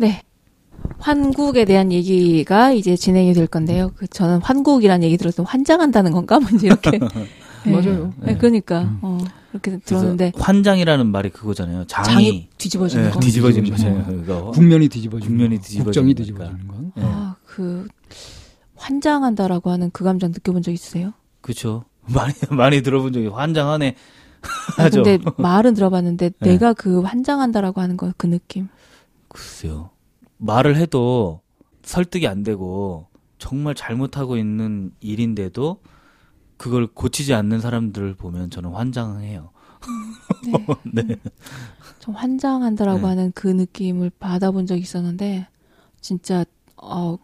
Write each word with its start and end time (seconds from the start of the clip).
네. 0.00 0.22
환국에 0.98 1.66
대한 1.66 1.92
얘기가 1.92 2.72
이제 2.72 2.96
진행이 2.96 3.34
될 3.34 3.46
건데요. 3.46 3.90
그 3.96 4.06
저는 4.08 4.40
환국이라는 4.40 5.04
얘기 5.04 5.18
들어서 5.18 5.42
환장한다는 5.42 6.10
건가? 6.12 6.40
뭔지 6.40 6.66
이렇게. 6.66 6.92
네. 6.92 7.00
맞아요. 7.70 8.14
네, 8.20 8.38
그러니까 8.38 8.96
어, 9.02 9.18
그렇게 9.50 9.76
들었는데 9.80 10.32
환장이라는 10.36 11.06
말이 11.08 11.28
그거잖아요. 11.28 11.84
장이, 11.86 12.06
장이 12.08 12.48
뒤집어지는 12.56 13.06
예, 13.06 13.10
거. 13.10 13.20
뒤집어지는 13.20 13.64
뒤집어지는 13.64 13.98
거잖아요. 14.04 14.22
그거. 14.24 14.50
국면이 14.52 14.88
뒤집어지는 14.88 15.28
국면이 15.36 15.56
거, 15.58 15.62
뒤집어지는 15.62 15.84
국정이. 15.84 16.14
뒤집어지는 16.14 16.68
건. 16.68 16.92
예. 16.96 17.02
아, 17.04 17.36
그 17.44 17.86
환장한다라고 18.76 19.70
하는 19.70 19.90
그 19.92 20.04
감정 20.04 20.30
느껴본 20.32 20.62
적 20.62 20.70
있으세요? 20.72 21.12
그렇죠. 21.42 21.84
많이 22.08 22.32
많이 22.50 22.80
들어본 22.82 23.12
적이 23.12 23.26
환장하네. 23.26 23.94
아, 24.78 24.84
하죠. 24.84 25.02
근데 25.02 25.22
말은 25.36 25.74
들어봤는데 25.74 26.30
네. 26.40 26.50
내가 26.52 26.72
그 26.72 27.02
환장한다라고 27.02 27.82
하는 27.82 27.98
거 27.98 28.10
그 28.16 28.26
느낌. 28.26 28.68
글쎄요. 29.28 29.90
말을 30.40 30.76
해도 30.76 31.40
설득이 31.82 32.26
안 32.26 32.42
되고 32.42 33.06
정말 33.38 33.74
잘못하고 33.74 34.36
있는 34.36 34.92
일인데도 35.00 35.80
그걸 36.56 36.86
고치지 36.86 37.32
않는 37.34 37.60
사람들을 37.60 38.14
보면 38.14 38.50
저는 38.50 38.70
환장해요. 38.70 39.50
네. 40.46 40.52
네. 40.92 41.16
좀 42.00 42.14
환장한다라고 42.14 42.98
네. 43.00 43.04
하는 43.06 43.32
그 43.34 43.46
느낌을 43.48 44.10
받아본 44.18 44.66
적이 44.66 44.80
있었는데 44.82 45.46
진짜 46.00 46.44
어 46.76 47.16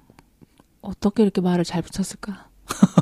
어떻게 0.83 1.23
이렇게 1.23 1.41
말을 1.41 1.65
잘 1.65 1.83
붙였을까? 1.83 2.49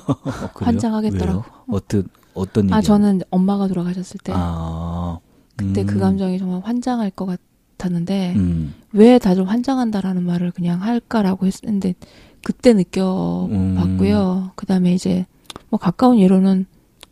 어? 0.07 0.49
환장하겠더라고. 0.55 1.45
어떤 1.69 2.09
어떤 2.35 2.73
아 2.73 2.79
일이? 2.79 2.87
저는 2.87 3.23
엄마가 3.31 3.69
돌아가셨을 3.69 4.19
때 4.23 4.33
아 4.35 5.19
그때 5.57 5.85
그 5.85 5.95
음, 5.95 6.01
감정이 6.01 6.39
정말 6.39 6.61
환장할 6.65 7.11
것 7.11 7.27
같 7.27 7.41
았는데 7.85 8.35
음, 8.37 8.75
왜 8.93 9.19
다들 9.19 9.49
환장한다라는 9.49 10.25
말을 10.25 10.51
그냥 10.51 10.83
할까라고 10.83 11.47
했는데 11.47 11.95
그때 12.43 12.73
느껴봤고요. 12.75 14.53
그다음에 14.55 14.93
이제 14.93 15.27
뭐 15.71 15.79
가까운 15.79 16.19
예로는 16.19 16.67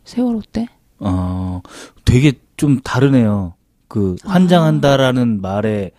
세월호 0.05 0.41
때 0.51 0.67
어, 0.99 1.61
되게 2.05 2.33
좀 2.57 2.79
다르네요. 2.81 3.55
그 3.87 4.15
아. 4.25 4.31
환장한다라는 4.31 5.41
말에 5.41 5.91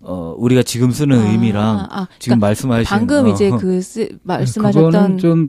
어 0.00 0.34
우리가 0.36 0.62
지금 0.62 0.90
쓰는 0.90 1.18
아, 1.18 1.30
의미랑 1.30 1.78
아, 1.90 2.06
지금 2.18 2.38
그러니까 2.38 2.46
말씀하시는 2.46 2.84
방금 2.98 3.24
어, 3.24 3.28
이제 3.28 3.50
어. 3.50 3.56
그 3.56 3.80
쓰, 3.80 4.18
말씀하셨던 4.22 5.18
좀 5.18 5.48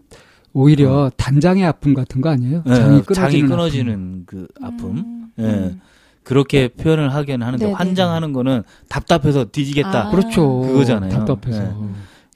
오히려 0.53 1.12
단장의 1.18 1.66
아픔 1.66 1.94
같은 1.94 2.22
거 2.22 2.30
아니에요? 2.30 2.64
예, 2.66 2.73
장이 2.73 3.02
끊어지는, 3.02 3.14
장이. 3.14 3.42
끊어지는 3.42 4.23
그 4.25 4.47
아픔. 4.62 4.97
음, 4.97 5.31
예. 5.40 5.44
음. 5.44 5.81
그렇게 6.26 6.68
표현을 6.68 7.14
하긴 7.14 7.42
하는데 7.44 7.64
네네. 7.66 7.76
환장하는 7.78 8.34
거는 8.34 8.64
답답해서 8.90 9.45
뒤지겠다. 9.45 10.08
아. 10.08 10.12
그렇죠. 10.12 10.62
그거잖아요. 10.62 11.12
답답해서. 11.12 11.64
예. 11.64 11.72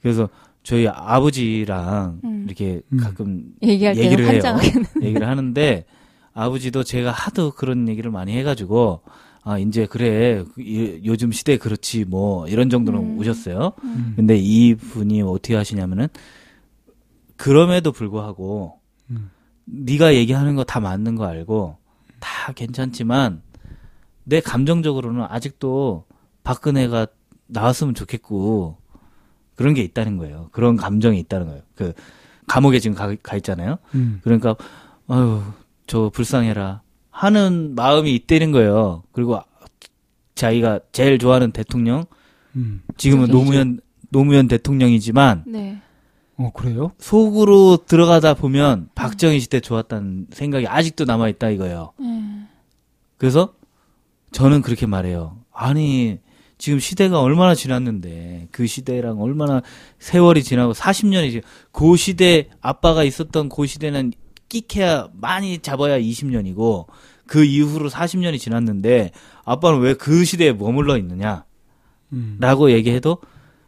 그래서 0.00 0.28
저희 0.62 0.86
아버지랑 0.88 2.20
음. 2.24 2.44
이렇게 2.46 2.80
음. 2.92 2.98
가끔 2.98 3.42
얘기할 3.62 3.96
얘기를 3.98 4.26
해요. 4.28 4.40
얘기를 5.02 5.26
하는데 5.28 5.84
아버지도 6.32 6.84
제가 6.84 7.10
하도 7.10 7.50
그런 7.50 7.88
얘기를 7.88 8.10
많이 8.10 8.32
해가지고 8.36 9.02
아 9.42 9.58
이제 9.58 9.86
그래 9.86 10.44
이- 10.58 11.00
요즘 11.04 11.32
시대 11.32 11.56
그렇지 11.56 12.04
뭐 12.04 12.46
이런 12.46 12.70
정도는 12.70 13.00
음. 13.00 13.18
오셨어요. 13.18 13.72
음. 13.82 14.12
근데 14.16 14.36
이 14.38 14.74
분이 14.76 15.22
어떻게 15.22 15.56
하시냐면은 15.56 16.06
그럼에도 17.36 17.90
불구하고 17.92 18.78
음. 19.10 19.30
네가 19.64 20.14
얘기하는 20.14 20.54
거 20.56 20.64
다 20.64 20.78
맞는 20.80 21.16
거 21.16 21.24
알고 21.24 21.76
다 22.20 22.52
괜찮지만 22.52 23.42
내 24.24 24.40
감정적으로는 24.40 25.26
아직도 25.28 26.04
박근혜가 26.44 27.06
나왔으면 27.46 27.94
좋겠고 27.94 28.76
그런 29.54 29.74
게 29.74 29.82
있다는 29.82 30.16
거예요. 30.16 30.48
그런 30.52 30.76
감정이 30.76 31.18
있다는 31.20 31.46
거예요. 31.46 31.62
그 31.74 31.92
감옥에 32.46 32.78
지금 32.78 32.96
가, 32.96 33.14
가 33.22 33.36
있잖아요. 33.36 33.78
음. 33.94 34.20
그러니까 34.22 34.56
아유 35.06 35.42
저 35.86 36.10
불쌍해라 36.10 36.82
하는 37.10 37.74
마음이 37.74 38.14
있다는 38.14 38.52
거예요. 38.52 39.02
그리고 39.12 39.40
자기가 40.34 40.80
제일 40.92 41.18
좋아하는 41.18 41.52
대통령 41.52 42.04
음. 42.56 42.82
지금은 42.96 43.28
노무현 43.28 43.80
노무현 44.10 44.48
대통령이지만 44.48 45.44
네. 45.46 45.80
어, 46.36 46.50
그래요? 46.54 46.92
속으로 46.98 47.84
들어가다 47.86 48.34
보면 48.34 48.88
박정희 48.94 49.40
시대 49.40 49.60
좋았다는 49.60 50.28
생각이 50.30 50.66
아직도 50.66 51.04
남아 51.04 51.28
있다 51.28 51.50
이거예요. 51.50 51.92
네. 51.98 52.46
그래서 53.18 53.52
저는 54.32 54.62
그렇게 54.62 54.86
말해요. 54.86 55.38
아니 55.52 56.18
지금 56.58 56.78
시대가 56.78 57.20
얼마나 57.20 57.54
지났는데 57.54 58.48
그 58.52 58.66
시대랑 58.66 59.20
얼마나 59.20 59.62
세월이 59.98 60.42
지나고 60.42 60.72
40년이 60.72 61.30
지. 61.30 61.40
그 61.72 61.96
시대 61.96 62.48
아빠가 62.60 63.02
있었던 63.04 63.48
그 63.48 63.66
시대는 63.66 64.12
끼케야 64.48 65.08
많이 65.14 65.58
잡아야 65.58 65.98
20년이고 65.98 66.86
그 67.26 67.44
이후로 67.44 67.88
40년이 67.90 68.38
지났는데 68.38 69.10
아빠는 69.44 69.80
왜 69.80 69.94
그 69.94 70.24
시대에 70.24 70.52
머물러 70.52 70.96
있느냐? 70.98 71.44
음. 72.12 72.36
라고 72.40 72.70
얘기해도 72.72 73.18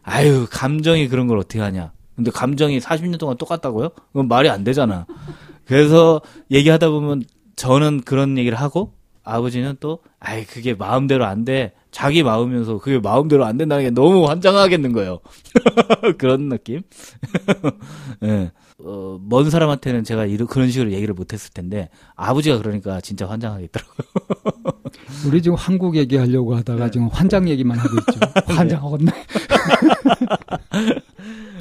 아유 0.03 0.47
감정이 0.51 1.06
그런 1.09 1.28
걸 1.28 1.39
어떻게 1.39 1.61
하냐 1.61 1.93
근데 2.17 2.31
감정이 2.33 2.81
40년 2.81 3.19
동안 3.19 3.37
똑같다고요? 3.37 3.91
그건 3.91 4.27
말이 4.28 4.49
안 4.51 4.65
되잖아 4.65 5.06
그래서 5.65 6.21
얘기하다 6.51 6.91
보면 6.91 7.22
저는 7.55 8.01
그런 8.03 8.37
얘기를 8.37 8.59
하고 8.61 8.95
아버지는 9.25 9.77
또 9.81 10.00
아이 10.21 10.44
그게 10.44 10.75
마음대로 10.75 11.25
안 11.25 11.44
돼 11.44 11.72
자기 11.91 12.22
마음이면서 12.22 12.78
그게 12.78 12.99
마음대로 12.99 13.44
안 13.44 13.56
된다는 13.59 13.84
게 13.84 13.91
너무 13.91 14.27
환장하겠는 14.28 14.93
거예요 14.93 15.21
그런 16.19 16.49
느낌 16.49 16.83
예. 18.25 18.50
어, 18.84 19.21
먼 19.22 19.49
사람한테는 19.50 20.03
제가 20.03 20.27
이런 20.27 20.49
그런 20.49 20.71
식으로 20.71 20.91
얘기를 20.93 21.15
못 21.15 21.33
했을 21.33 21.53
텐데 21.53 21.88
아버지가 22.16 22.59
그러니까 22.59 23.00
진짜 23.00 23.28
환장하겠더라고요 23.28 23.97
우리 25.28 25.41
지금 25.43 25.56
한국 25.56 25.97
얘기하려고 25.97 26.56
하다가 26.56 26.87
네. 26.87 26.91
지금 26.91 27.09
환장 27.09 27.49
얘기만 27.49 27.78
하고 27.78 27.91
있죠. 27.99 28.21
환장하겠네. 28.54 29.12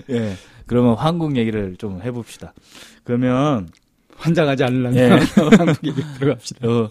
예 0.09 0.33
그러면 0.65 0.95
한국 0.95 1.35
얘기를 1.37 1.75
좀 1.77 2.01
해봅시다 2.01 2.53
그러면 3.03 3.69
환장하지 4.17 4.63
않으려면 4.63 4.95
예. 4.95 5.09
한국 5.57 5.77
얘기 5.85 6.01
들어갑시다. 6.19 6.67
어, 6.67 6.89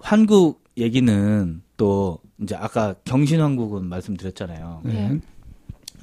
한국 0.00 0.62
얘기는 0.76 1.62
또 1.76 2.18
이제 2.42 2.54
아까 2.54 2.94
경신왕국은 3.04 3.86
말씀드렸잖아요. 3.86 4.80
네. 4.84 5.20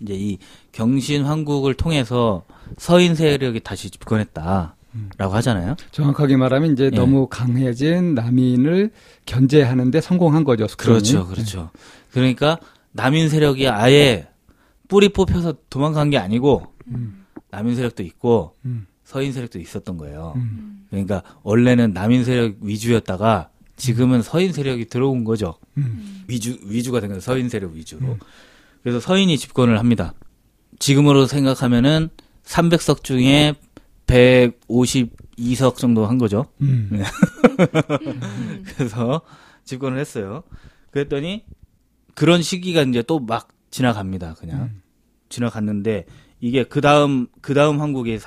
이제 0.01 0.13
이 0.13 0.37
경신왕국을 0.71 1.73
통해서 1.73 2.43
서인 2.77 3.15
세력이 3.15 3.61
다시 3.61 3.89
집권했다 3.89 4.75
라고 5.17 5.33
하잖아요. 5.35 5.75
정확하게 5.91 6.37
말하면 6.37 6.73
이제 6.73 6.85
예. 6.85 6.89
너무 6.89 7.27
강해진 7.27 8.15
남인을 8.15 8.91
견제하는데 9.25 10.01
성공한 10.01 10.43
거죠. 10.43 10.67
숙종이. 10.67 10.97
그렇죠, 10.97 11.27
그렇죠. 11.27 11.69
그러니까 12.11 12.59
남인 12.91 13.29
세력이 13.29 13.67
아예 13.67 14.27
뿌리 14.87 15.09
뽑혀서 15.09 15.55
도망간 15.69 16.09
게 16.09 16.17
아니고 16.17 16.67
음. 16.87 17.25
남인 17.51 17.75
세력도 17.75 18.03
있고 18.03 18.55
음. 18.65 18.87
서인 19.03 19.33
세력도 19.33 19.59
있었던 19.59 19.97
거예요. 19.97 20.33
음. 20.35 20.85
그러니까 20.89 21.21
원래는 21.43 21.93
남인 21.93 22.23
세력 22.23 22.55
위주였다가 22.61 23.49
지금은 23.77 24.21
서인 24.21 24.51
세력이 24.53 24.85
들어온 24.85 25.23
거죠. 25.23 25.57
음. 25.77 26.23
위주 26.27 26.59
위주가 26.65 26.99
된 26.99 27.09
거예요. 27.09 27.21
서인 27.21 27.47
세력 27.49 27.73
위주로. 27.73 28.13
음. 28.13 28.19
그래서 28.83 28.99
서인이 28.99 29.37
집권을 29.37 29.79
합니다. 29.79 30.13
지금으로 30.79 31.25
생각하면은 31.25 32.09
300석 32.43 33.03
중에 33.03 33.55
152석 34.07 35.77
정도 35.77 36.05
한 36.05 36.17
거죠. 36.17 36.45
음. 36.61 36.89
네. 36.91 37.03
그래서 38.75 39.21
집권을 39.63 39.99
했어요. 39.99 40.43
그랬더니 40.91 41.43
그런 42.15 42.41
시기가 42.41 42.81
이제 42.83 43.01
또 43.03 43.19
막 43.19 43.49
지나갑니다. 43.69 44.35
그냥 44.35 44.61
음. 44.63 44.81
지나갔는데 45.29 46.05
이게 46.39 46.63
그 46.63 46.81
다음 46.81 47.27
그 47.41 47.53
다음 47.53 47.81
한국이 47.81 48.17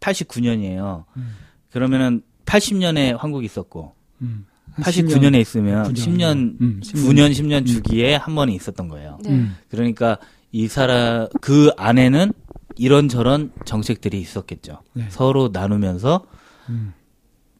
89년이에요. 0.00 1.04
음. 1.16 1.36
그러면은 1.70 2.22
80년에 2.46 3.16
한국이 3.16 3.44
있었고 3.44 3.94
음. 4.22 4.46
한 4.76 4.84
89년에 4.84 5.40
있으면 5.40 5.92
9년. 5.92 5.96
10년, 5.96 6.60
음, 6.60 6.80
9년, 6.82 7.30
10년 7.32 7.66
주기에 7.66 8.14
한 8.16 8.34
번이 8.34 8.54
있었던 8.54 8.88
거예요. 8.88 9.18
네. 9.22 9.30
음. 9.30 9.56
그러니까 9.70 10.18
이 10.52 10.68
사람 10.68 11.28
그 11.40 11.70
안에는 11.76 12.32
이런저런 12.76 13.52
정책들이 13.64 14.20
있었겠죠. 14.20 14.80
네. 14.92 15.06
서로 15.10 15.48
나누면서 15.52 16.24
음. 16.68 16.92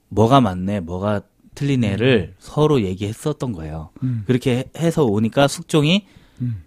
뭐가 0.08 0.40
맞네, 0.40 0.80
뭐가 0.80 1.22
틀리네를 1.54 2.34
서로 2.38 2.82
얘기했었던 2.82 3.52
거예요. 3.52 3.90
음. 4.02 4.24
그렇게 4.26 4.58
해- 4.58 4.64
해서 4.78 5.04
오니까 5.04 5.48
숙종이 5.48 6.06
음. 6.42 6.62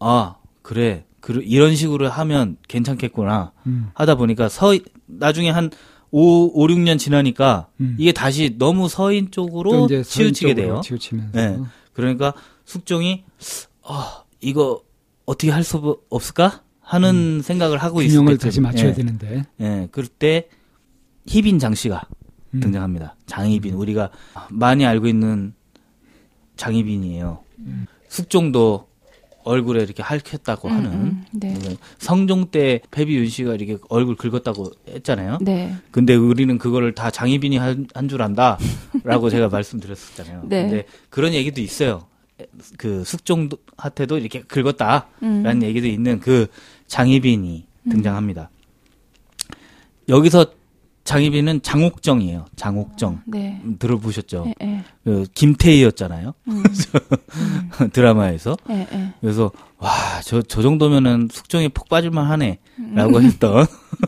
아 0.00 0.36
그래, 0.60 1.04
그 1.20 1.40
이런 1.42 1.74
식으로 1.74 2.08
하면 2.10 2.58
괜찮겠구나 2.68 3.52
음. 3.66 3.88
하다 3.94 4.16
보니까 4.16 4.48
서 4.50 4.76
나중에 5.06 5.48
한 5.50 5.70
5, 6.14 6.62
5 6.62 6.66
6년 6.68 6.96
지나니까 6.96 7.66
음. 7.80 7.96
이게 7.98 8.12
다시 8.12 8.54
너무 8.56 8.88
서인 8.88 9.32
쪽으로 9.32 9.88
치우치게 9.88 10.02
서인 10.04 10.32
쪽으로 10.34 10.54
돼요. 10.54 10.80
치우치면서. 10.84 11.30
네. 11.32 11.58
그러니까 11.92 12.32
숙종이 12.64 13.24
아 13.82 14.22
이거 14.40 14.80
어떻게 15.26 15.50
할 15.50 15.64
수 15.64 15.98
없을까 16.10 16.62
하는 16.80 17.42
생각을 17.42 17.78
하고 17.78 18.00
있을 18.00 18.18
균형을 18.18 18.34
때쯤, 18.38 18.46
다시 18.48 18.60
맞춰야 18.60 18.90
예, 18.90 18.94
되는데. 18.94 19.44
예, 19.58 19.88
그럴 19.90 20.06
때 20.06 20.48
희빈 21.26 21.58
장씨가 21.58 22.02
음. 22.52 22.60
등장합니다. 22.60 23.16
장희빈 23.26 23.74
우리가 23.74 24.10
많이 24.50 24.86
알고 24.86 25.08
있는 25.08 25.52
장희빈이에요. 26.56 27.40
숙종도 28.08 28.86
얼굴에 29.44 29.82
이렇게 29.82 30.02
핥혔다고 30.02 30.68
음, 30.68 30.72
하는 30.74 30.90
음, 30.92 31.24
네. 31.32 31.54
성종 31.98 32.46
때 32.50 32.80
패비윤 32.90 33.28
씨가 33.28 33.54
이렇게 33.54 33.78
얼굴 33.88 34.16
긁었다고 34.16 34.72
했잖아요. 34.88 35.38
네. 35.42 35.74
근데 35.90 36.14
우리는 36.14 36.56
그거를 36.58 36.94
다 36.94 37.10
장희빈이 37.10 37.56
한 37.58 37.86
줄 38.08 38.22
안다라고 38.22 39.28
제가 39.30 39.48
말씀드렸었잖아요. 39.48 40.42
네. 40.46 40.62
근데 40.62 40.84
그런 41.10 41.32
얘기도 41.34 41.60
있어요. 41.60 42.06
그 42.78 43.04
숙종 43.04 43.48
한테도 43.76 44.18
이렇게 44.18 44.40
긁었다라는 44.42 45.06
음. 45.22 45.62
얘기도 45.62 45.86
있는 45.86 46.18
그 46.20 46.46
장희빈이 46.88 47.66
음. 47.84 47.90
등장합니다. 47.90 48.50
여기서 50.08 50.46
장희빈은 51.04 51.60
장옥정이에요. 51.62 52.46
장옥정. 52.56 53.22
네. 53.26 53.60
음, 53.64 53.76
들어보셨죠? 53.78 54.46
예, 54.48 54.66
예. 54.66 54.84
그 55.04 55.26
김태희였잖아요. 55.34 56.32
음. 56.48 56.62
드라마에서. 57.92 58.56
예, 58.70 58.88
예. 58.90 59.12
그래서 59.20 59.52
와, 59.78 59.90
저, 60.24 60.40
저 60.40 60.62
정도면은 60.62 61.28
숙종이 61.30 61.68
폭 61.68 61.88
빠질만 61.90 62.26
하네. 62.26 62.58
라고 62.94 63.20
했던 63.20 63.66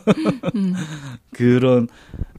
음. 0.57 0.75
그런, 1.33 1.87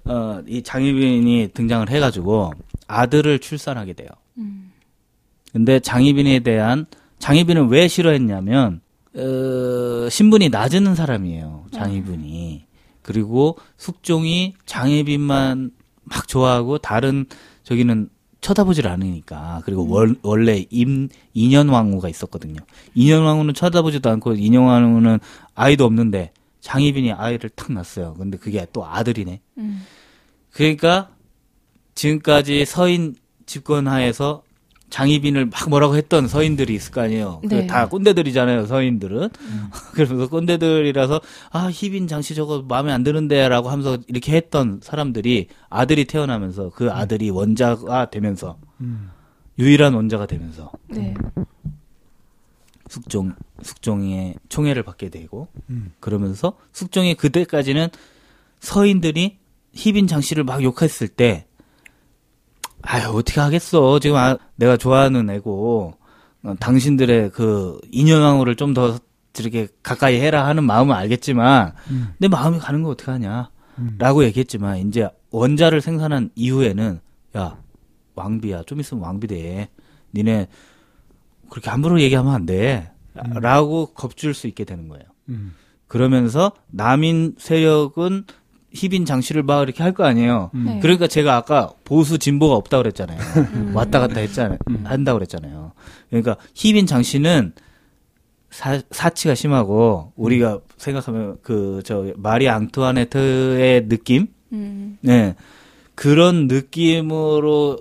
어, 0.05 0.41
이 0.47 0.63
장희빈이 0.63 1.49
등장을 1.53 1.89
해가지고 1.89 2.53
아들을 2.87 3.37
출산하게 3.39 3.93
돼요. 3.93 4.09
음. 4.39 4.71
근데 5.53 5.79
장희빈에 5.79 6.39
대한, 6.39 6.87
장희빈을 7.19 7.67
왜 7.67 7.87
싫어했냐면, 7.87 8.81
어, 9.15 10.09
신분이 10.09 10.49
낮은 10.49 10.95
사람이에요. 10.95 11.65
장희빈이. 11.71 12.66
그리고 13.07 13.57
숙종이 13.77 14.53
장희빈만 14.65 15.71
막 16.03 16.27
좋아하고 16.27 16.77
다른 16.77 17.25
저기는 17.63 18.09
쳐다보질 18.41 18.87
않으니까. 18.87 19.61
그리고 19.65 19.87
월, 19.87 20.15
원래 20.23 20.65
임, 20.69 21.07
인현왕후가 21.33 22.09
있었거든요. 22.09 22.59
인현왕후는 22.95 23.53
쳐다보지도 23.53 24.09
않고 24.09 24.33
인현왕후는 24.33 25.19
아이도 25.55 25.85
없는데 25.85 26.33
장희빈이 26.59 27.13
아이를 27.13 27.49
탁 27.49 27.71
낳았어요. 27.71 28.15
근데 28.15 28.37
그게 28.37 28.67
또 28.73 28.85
아들이네. 28.85 29.39
음. 29.57 29.85
그러니까 30.51 31.09
지금까지 31.95 32.65
서인 32.65 33.15
집권 33.45 33.87
하에서 33.87 34.43
장희빈을 34.89 35.47
막 35.47 35.69
뭐라고 35.69 35.95
했던 35.95 36.27
서인들이 36.27 36.73
있을 36.73 36.91
거 36.91 37.01
아니에요. 37.01 37.41
그 37.41 37.53
네. 37.53 37.67
다 37.67 37.89
꼰대들이잖아요, 37.89 38.65
서인들은. 38.65 39.29
그러면서 39.93 40.29
꼰대들이라서 40.29 41.21
아 41.51 41.69
희빈 41.71 42.07
장씨 42.07 42.35
저거 42.35 42.63
마음에 42.67 42.91
안 42.91 43.03
드는데 43.03 43.49
라고 43.49 43.69
하면서 43.69 43.97
이렇게 44.07 44.35
했던 44.35 44.79
사람들이 44.81 45.47
아들이 45.69 46.05
태어나면서 46.05 46.69
그 46.69 46.91
아들이 46.91 47.29
원자가 47.29 48.09
되면서 48.09 48.57
음. 48.81 49.11
유일한 49.59 49.93
원자가 49.93 50.25
되면서 50.25 50.71
네. 50.87 51.13
숙종 52.87 53.33
숙종의 53.61 54.35
총애를 54.47 54.83
받게 54.83 55.09
되고 55.09 55.47
음. 55.69 55.91
그러면서 55.99 56.53
숙종이 56.71 57.15
그때까지는 57.15 57.89
서인들이 58.59 59.37
희빈 59.73 60.07
장씨를 60.07 60.43
막 60.43 60.63
욕했을 60.63 61.07
때 61.07 61.46
아유 62.89 63.09
어떻게 63.09 63.39
하겠어 63.41 63.99
지금 63.99 64.15
아, 64.17 64.37
내가 64.55 64.77
좋아하는 64.77 65.29
애고 65.29 65.95
어, 66.43 66.55
당신들의 66.59 67.31
그 67.31 67.79
인연왕후를 67.91 68.55
좀 68.55 68.73
더 68.73 68.99
이렇게 69.39 69.67
가까이 69.83 70.19
해라 70.19 70.47
하는 70.47 70.63
마음은 70.63 70.95
알겠지만 70.95 71.73
음. 71.91 72.07
내 72.17 72.27
마음이 72.27 72.57
가는 72.57 72.81
거 72.81 72.89
어떻게 72.89 73.11
하냐 73.11 73.51
음. 73.77 73.95
라고 73.99 74.23
얘기했지만 74.23 74.79
이제 74.79 75.07
원자를 75.29 75.81
생산한 75.81 76.31
이후에는 76.33 76.99
야 77.37 77.57
왕비야 78.15 78.63
좀 78.63 78.79
있으면 78.79 79.03
왕비 79.03 79.27
돼 79.27 79.69
니네 80.15 80.47
그렇게 81.49 81.69
함부로 81.69 82.01
얘기하면 82.01 82.33
안 82.33 82.45
돼. 82.45 82.91
라고 83.41 83.87
겁줄 83.93 84.33
수 84.35 84.47
있게 84.47 84.63
되는 84.63 84.87
거예요. 84.87 85.03
음. 85.29 85.55
그러면서 85.87 86.51
남인 86.67 87.35
세력은 87.37 88.25
희빈 88.77 89.05
장씨를 89.05 89.43
막 89.43 89.63
이렇게 89.63 89.83
할 89.83 89.93
거 89.93 90.03
아니에요. 90.05 90.51
음. 90.53 90.63
네. 90.65 90.79
그러니까 90.81 91.07
제가 91.07 91.35
아까 91.35 91.71
보수 91.83 92.17
진보가 92.17 92.55
없다 92.55 92.77
그랬잖아요. 92.77 93.19
음. 93.53 93.71
왔다 93.75 93.99
갔다 93.99 94.19
했잖아요. 94.21 94.57
음. 94.69 94.81
한다 94.85 95.13
그랬잖아요. 95.13 95.71
그러니까 96.09 96.37
희빈 96.53 96.85
장씨는 96.85 97.53
사, 98.49 98.81
사치가 98.91 99.35
심하고 99.35 100.13
우리가 100.15 100.59
생각하면 100.77 101.37
그 101.41 101.81
저 101.83 102.13
마리 102.17 102.47
앙투아네트의 102.49 103.87
느낌, 103.89 104.27
음. 104.53 104.97
네 105.01 105.35
그런 105.95 106.47
느낌으로 106.47 107.79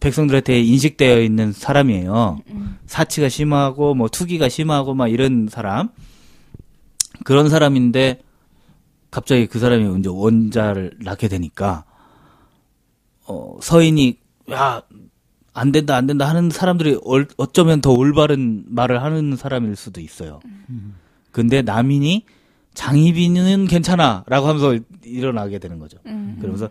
백성들한테 0.00 0.60
인식되어 0.60 1.20
있는 1.22 1.52
사람이에요. 1.52 2.40
음. 2.50 2.78
사치가 2.86 3.28
심하고 3.28 3.94
뭐 3.94 4.08
투기가 4.08 4.48
심하고 4.50 4.94
막 4.94 5.08
이런 5.08 5.48
사람 5.50 5.88
그런 7.24 7.48
사람인데 7.48 8.20
갑자기 9.14 9.46
그 9.46 9.60
사람이 9.60 10.00
이제 10.00 10.08
원자를 10.08 10.96
낳게 11.00 11.28
되니까 11.28 11.84
어 13.26 13.56
서인이 13.62 14.18
야 14.50 14.82
안 15.56 15.70
된다 15.70 15.94
안 15.94 16.08
된다 16.08 16.28
하는 16.28 16.50
사람들이 16.50 16.98
얼- 17.04 17.28
어쩌면 17.36 17.80
더 17.80 17.92
올바른 17.92 18.64
말을 18.66 19.00
하는 19.04 19.36
사람일 19.36 19.76
수도 19.76 20.00
있어요. 20.00 20.40
근데 21.30 21.62
남인이 21.62 22.26
장희빈은 22.74 23.68
괜찮아라고 23.68 24.48
하면서 24.48 24.76
일어나게 25.04 25.60
되는 25.60 25.78
거죠. 25.78 25.98
음. 26.06 26.38
그러면서 26.40 26.68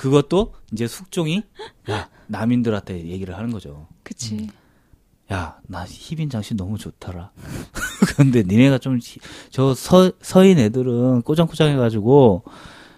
그것도 0.00 0.52
이제 0.72 0.88
숙종이 0.88 1.44
야 1.90 2.08
남인들한테 2.26 3.06
얘기를 3.06 3.36
하는 3.38 3.52
거죠. 3.52 3.86
그치. 4.02 4.48
야, 5.32 5.60
나 5.68 5.84
희빈 5.84 6.28
장씨 6.28 6.56
너무 6.56 6.78
좋더라. 6.78 7.30
근데 8.16 8.42
니네가 8.42 8.78
좀, 8.78 8.98
저 9.50 9.74
서, 9.74 10.12
서인 10.20 10.58
애들은 10.58 11.22
꼬장꼬장해가지고 11.22 12.44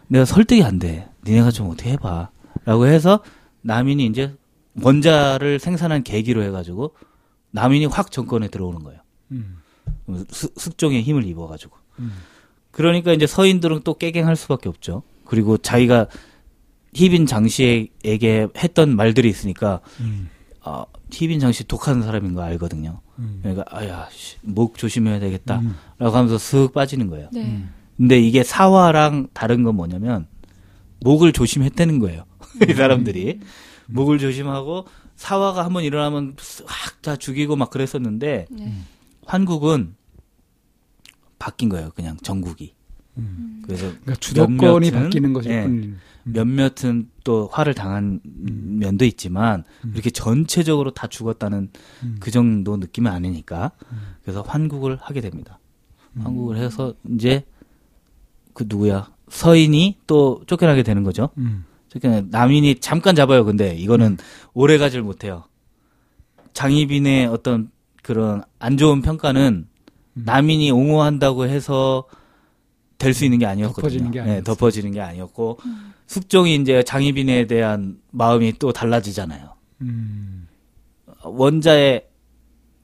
내가 0.09 0.25
설득이 0.25 0.63
안 0.63 0.79
돼. 0.79 1.09
니네가 1.27 1.51
좀 1.51 1.69
어떻게 1.71 1.91
해봐. 1.93 2.31
라고 2.65 2.87
해서 2.87 3.21
남인이 3.63 4.07
이제 4.07 4.35
원자를 4.83 5.59
생산한 5.59 6.03
계기로 6.03 6.43
해가지고 6.43 6.95
남인이 7.51 7.87
확 7.87 8.11
정권에 8.11 8.49
들어오는 8.49 8.83
거예요. 8.83 9.01
음. 9.33 9.59
수- 10.31 10.51
숙종의 10.57 11.03
힘을 11.03 11.25
입어가지고. 11.27 11.77
음. 12.01 12.13
그러니까 12.71 13.13
이제 13.13 13.27
서인들은 13.27 13.83
또 13.85 13.95
깨갱할 13.95 14.35
수밖에 14.37 14.69
없죠. 14.69 15.03
그리고 15.25 15.57
자기가 15.59 16.09
희빈 16.95 17.27
장씨에게 17.27 18.49
했던 18.57 18.97
말들이 18.97 19.29
있으니까 19.29 19.81
음. 20.01 20.29
아, 20.65 20.85
희빈 21.13 21.41
장씨 21.41 21.65
독한 21.65 22.03
사람인 22.03 22.35
거 22.35 22.43
알거든요. 22.43 23.01
음. 23.19 23.41
그러니까 23.43 23.65
아야 23.69 24.09
씨, 24.11 24.37
목 24.43 24.79
조심해야 24.79 25.21
되겠다라고 25.21 25.65
음. 25.67 25.75
하면서 26.01 26.39
슥 26.39 26.73
빠지는 26.73 27.09
거예요. 27.09 27.29
네. 27.33 27.45
음. 27.45 27.73
근데 27.97 28.19
이게 28.19 28.43
사화랑 28.43 29.29
다른 29.35 29.63
건 29.63 29.77
뭐냐면 29.77 30.27
목을 31.01 31.33
조심했다는 31.33 31.99
거예요. 32.01 32.25
이 32.69 32.73
사람들이 32.73 33.41
목을 33.87 34.19
조심하고 34.19 34.87
사화가 35.17 35.65
한번 35.65 35.85
일어나면 35.85 36.37
확 36.67 36.95
다 37.05 37.17
죽이고 37.17 37.55
막 37.55 37.69
그랬었는데 37.71 38.47
네. 38.51 38.73
환국은 39.27 39.95
바뀐 41.39 41.69
거예요. 41.69 41.91
그냥 41.95 42.17
정국이. 42.23 42.75
음. 43.19 43.63
그래서 43.65 43.87
그러니까 43.87 44.15
주도권이 44.17 44.91
몇몇은, 44.91 44.93
바뀌는 44.93 45.33
것일 45.33 45.51
예. 45.51 45.63
뿐. 45.63 45.99
몇몇은 46.25 47.11
또 47.23 47.49
화를 47.53 47.75
당한 47.75 48.21
면도 48.25 49.05
있지만 49.05 49.65
이렇게 49.93 50.11
전체적으로 50.11 50.93
다 50.93 51.07
죽었다는 51.07 51.71
음. 52.03 52.17
그 52.19 52.31
정도 52.31 52.77
느낌은 52.77 53.11
아니니까 53.11 53.73
그래서 54.23 54.43
환국을 54.43 54.97
하게 55.01 55.21
됩니다. 55.21 55.59
환국을 56.19 56.57
해서 56.57 56.95
이제 57.11 57.45
그 58.55 58.65
누구야 58.67 59.11
서인이 59.29 59.99
또 60.07 60.43
쫓겨나게 60.47 60.83
되는 60.83 61.03
거죠. 61.03 61.31
음. 61.39 61.65
쫓겨나 61.89 62.23
남인이 62.31 62.77
잠깐 62.81 63.15
잡아요. 63.15 63.45
근데 63.45 63.75
이거는 63.75 64.17
오래 64.55 64.79
가질 64.79 65.03
못해요. 65.03 65.45
장희빈의 66.55 67.27
어떤 67.27 67.71
그런 68.03 68.43
안 68.59 68.77
좋은 68.77 69.03
평가는 69.03 69.67
남인이 70.15 70.71
옹호한다고 70.71 71.47
해서 71.47 72.05
될 72.99 73.15
수 73.15 73.25
있는 73.25 73.39
게 73.39 73.47
아니었거든요. 73.47 73.83
덮어지는 73.83 74.11
게 74.11 74.23
네. 74.23 74.43
덮어지는 74.43 74.93
게 74.93 75.01
아니었고 75.01 75.59
숙종이 76.07 76.55
이제 76.57 76.83
장희빈에 76.83 77.47
대한 77.47 77.99
마음이 78.11 78.55
또 78.59 78.73
달라지잖아요. 78.73 79.55
음. 79.83 80.49
원자의 81.23 82.07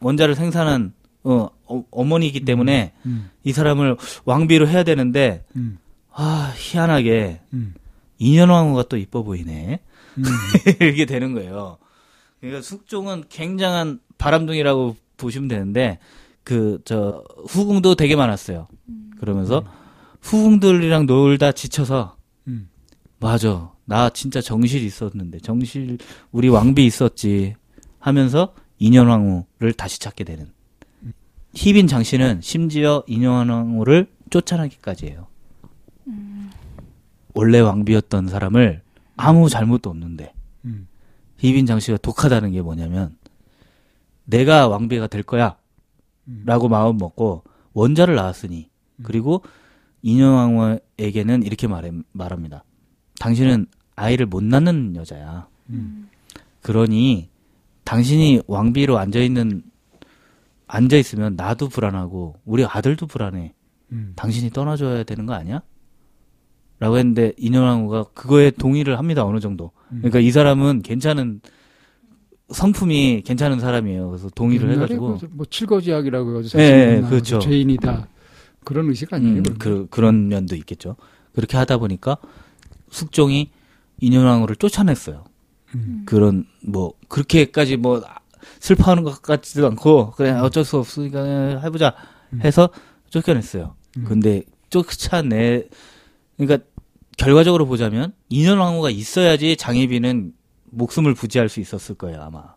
원자를 0.01 0.35
생산한 0.35 0.95
어, 1.25 1.49
어 1.67 1.85
어머니이기 1.91 2.45
때문에 2.45 2.93
음. 3.07 3.31
이 3.45 3.53
사람을 3.53 3.97
왕비로 4.25 4.67
해야 4.69 4.83
되는데 4.83 5.45
음. 5.57 5.79
아 6.13 6.53
희한하게 6.57 7.41
음. 7.53 7.75
인현왕후가 8.19 8.85
또 8.85 8.97
이뻐 8.97 9.23
보이네 9.23 9.81
음. 10.19 10.25
이렇게 10.81 11.05
되는 11.05 11.35
거예요. 11.35 11.79
그러니까 12.41 12.63
숙종은 12.63 13.25
굉장한 13.29 14.01
바람둥이라고 14.19 14.97
보시면 15.19 15.49
되는데 15.49 15.99
그 16.43 16.81
저 16.85 17.23
후궁도 17.49 17.95
되게 17.95 18.17
많았어요. 18.17 18.67
그러면서 19.19 19.65
후궁들이랑 20.23 21.07
놀다 21.07 21.53
지쳐서 21.53 22.17
음. 22.49 22.69
맞아. 23.19 23.73
나 23.85 24.09
진짜 24.11 24.41
정실 24.41 24.83
있었는데 24.85 25.41
정실 25.41 25.99
우리 26.31 26.49
왕비 26.49 26.87
있었지 26.87 27.57
하면서 27.99 28.55
인현왕후를 28.79 29.73
다시 29.77 29.99
찾게 30.01 30.25
되는. 30.25 30.51
희빈 31.55 31.89
장씨는 31.89 32.41
심지어 32.43 33.03
인현왕후를 33.07 34.07
쫓아나기까지 34.31 35.07
해요. 35.07 35.27
원래 37.35 37.61
왕비였던 37.61 38.29
사람을 38.29 38.83
아무 39.17 39.49
잘못도 39.49 39.91
없는데 39.91 40.33
음. 40.65 40.89
희빈 41.39 41.67
장씨가 41.67 41.99
독하다는 41.99 42.53
게 42.53 42.63
뭐냐면 42.63 43.17
내가 44.25 44.69
왕비가 44.69 45.07
될 45.07 45.23
거야 45.23 45.57
음. 46.29 46.43
라고 46.47 46.69
마음 46.69 46.97
먹고 46.97 47.45
원자를 47.73 48.15
낳았으니 48.15 48.69
그리고 49.03 49.43
인현왕후에게는 50.03 51.43
이렇게 51.43 51.67
말해, 51.67 51.91
말합니다. 52.13 52.65
당신은 53.19 53.67
아이를 53.97 54.27
못 54.27 54.43
낳는 54.43 54.97
여자야. 54.97 55.47
음. 55.71 56.09
그러니 56.63 57.29
당신이 57.85 58.43
왕비로 58.47 58.99
앉아 58.99 59.21
있는 59.21 59.63
앉아 60.67 60.97
있으면 60.97 61.35
나도 61.37 61.69
불안하고 61.69 62.37
우리 62.45 62.65
아들도 62.65 63.07
불안해. 63.07 63.55
음. 63.93 64.13
당신이 64.17 64.51
떠나줘야 64.51 65.03
되는 65.03 65.27
거 65.27 65.35
아니야? 65.35 65.63
라고 66.79 66.97
했는데 66.97 67.33
인현왕후가 67.37 68.05
그거에 68.15 68.51
동의를 68.51 68.99
합니다 68.99 69.25
어느 69.27 69.39
정도. 69.41 69.73
그러니까 69.89 70.21
이 70.21 70.31
사람은 70.31 70.83
괜찮은 70.83 71.41
성품이 72.49 73.23
괜찮은 73.25 73.61
사람이에요. 73.61 74.09
그래서 74.09 74.31
동의를 74.31 74.73
해가지고 74.73 75.19
그뭐 75.19 75.47
해서 76.41 76.59
예, 76.59 76.65
예, 76.65 77.01
자신이 77.01 77.11
그렇죠. 77.11 77.39
죄인이다 77.39 78.09
그런 78.65 78.89
의식 78.89 79.13
아니에요? 79.13 79.39
음? 79.39 79.59
그, 79.59 79.87
그런 79.91 80.29
면도 80.29 80.57
있겠죠. 80.57 80.97
그렇게 81.35 81.57
하다 81.57 81.79
보니까 81.79 82.19
숙종이 82.91 83.51
인현왕후를 84.01 84.57
쫓아냈어요. 84.57 85.25
음. 85.75 86.03
그런 86.07 86.47
뭐 86.63 86.95
그렇게까지 87.09 87.77
뭐 87.77 88.03
슬퍼하는 88.59 89.05
것 89.05 89.23
같지도 89.23 89.67
않고 89.69 90.13
그냥 90.13 90.43
어쩔 90.43 90.65
수 90.65 90.79
없으니까 90.79 91.61
해보자 91.61 91.95
해서 92.43 92.71
쫓겨냈어요. 93.11 93.75
음. 93.99 94.05
근데 94.05 94.43
쫓아내 94.71 95.65
그러니까 96.37 96.67
결과적으로 97.17 97.67
보자면 97.67 98.15
인현왕후가 98.31 98.91
있어야지 98.91 99.57
장희빈은 99.57 100.33
목숨을 100.71 101.15
부지할 101.15 101.49
수 101.49 101.61
있었을 101.61 101.95
거예요 101.97 102.23
아마. 102.23 102.55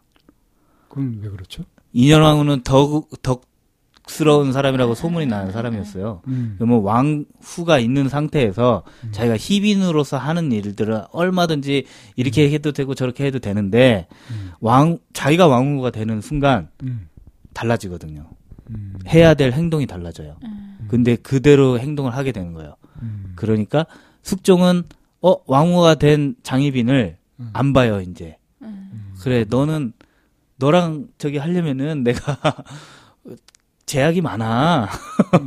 그럼 0.89 1.19
왜 1.21 1.29
그렇죠? 1.29 1.63
인현왕후는 1.93 2.63
덕 2.63 3.09
덕 3.21 3.52
스러운 4.07 4.51
사람이라고 4.51 4.95
소문이 4.95 5.27
나는 5.27 5.51
사람이었어요. 5.51 6.21
음. 6.27 6.55
그러면 6.57 6.81
왕후가 6.81 7.79
있는 7.79 8.09
상태에서 8.09 8.83
자기가 9.11 9.37
희빈으로서 9.37 10.17
하는 10.17 10.51
일들은 10.51 11.03
얼마든지 11.11 11.85
이렇게 12.15 12.51
해도 12.51 12.73
되고 12.73 12.95
저렇게 12.95 13.25
해도 13.25 13.39
되는데 13.39 14.07
음. 14.31 14.51
왕 14.59 14.97
자기가 15.13 15.47
왕후가 15.47 15.91
되는 15.91 16.19
순간 16.19 16.69
음. 16.83 17.07
달라지거든요. 17.53 18.29
음. 18.71 18.95
해야 19.07 19.33
될 19.33 19.53
행동이 19.53 19.87
달라져요. 19.87 20.37
근데 20.89 21.15
그대로 21.15 21.79
행동을 21.79 22.15
하게 22.15 22.31
되는 22.31 22.53
거예요. 22.53 22.75
음. 23.01 23.33
그러니까 23.35 23.85
숙종은 24.21 24.83
어 25.21 25.35
왕후가 25.45 25.95
된 25.95 26.35
장희빈을 26.43 27.17
음. 27.39 27.49
안 27.53 27.73
봐요 27.73 28.01
이제. 28.01 28.37
그래 29.21 29.45
너는 29.47 29.93
너랑 30.57 31.07
저기 31.17 31.37
하려면은 31.37 32.03
내가 32.03 32.37
제약이 33.93 34.21
많아. 34.21 34.89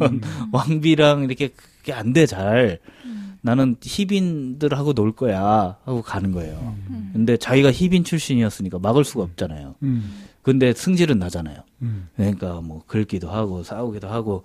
음. 0.01 0.21
왕비랑 0.53 1.25
이렇게 1.25 1.49
그게 1.49 1.93
안 1.93 2.13
돼 2.13 2.27
잘. 2.27 2.79
나는 3.41 3.75
희빈들하고 3.83 4.93
놀 4.93 5.11
거야 5.13 5.77
하고 5.85 6.03
가는 6.03 6.31
거예요. 6.31 6.77
근데 7.13 7.37
자기가 7.37 7.73
희빈 7.73 8.05
출신이었으니까 8.05 8.79
막을 8.79 9.05
수가 9.05 9.25
없잖아요. 9.25 9.75
음. 9.83 10.25
근데 10.43 10.73
승질은 10.73 11.19
나잖아요. 11.19 11.59
음. 11.83 12.09
그러니까 12.15 12.61
뭐 12.61 12.83
긁기도 12.87 13.29
하고 13.31 13.65
싸우기도 13.65 14.09
하고 14.09 14.45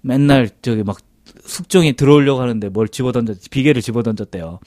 맨날 0.00 0.48
저기 0.62 0.82
막 0.82 0.98
숙종이 1.44 1.94
들어오려고 1.94 2.40
하는데 2.40 2.68
뭘 2.68 2.88
집어던졌 2.88 3.38
비계를 3.50 3.82
집어던졌대요. 3.82 4.58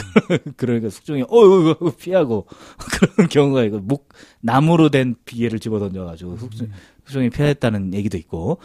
그러니까 0.56 0.90
숙종이 0.90 1.22
어이구 1.28 1.92
피하고 1.98 2.46
그런 3.16 3.28
경우가 3.28 3.64
있고 3.64 3.80
목 3.80 4.08
나무로 4.40 4.90
된 4.90 5.14
비계를 5.24 5.58
집어던져가지고 5.58 6.36
숙종, 6.36 6.68
숙종이 7.04 7.30
피했다는 7.30 7.94
얘기도 7.94 8.18
있고 8.18 8.58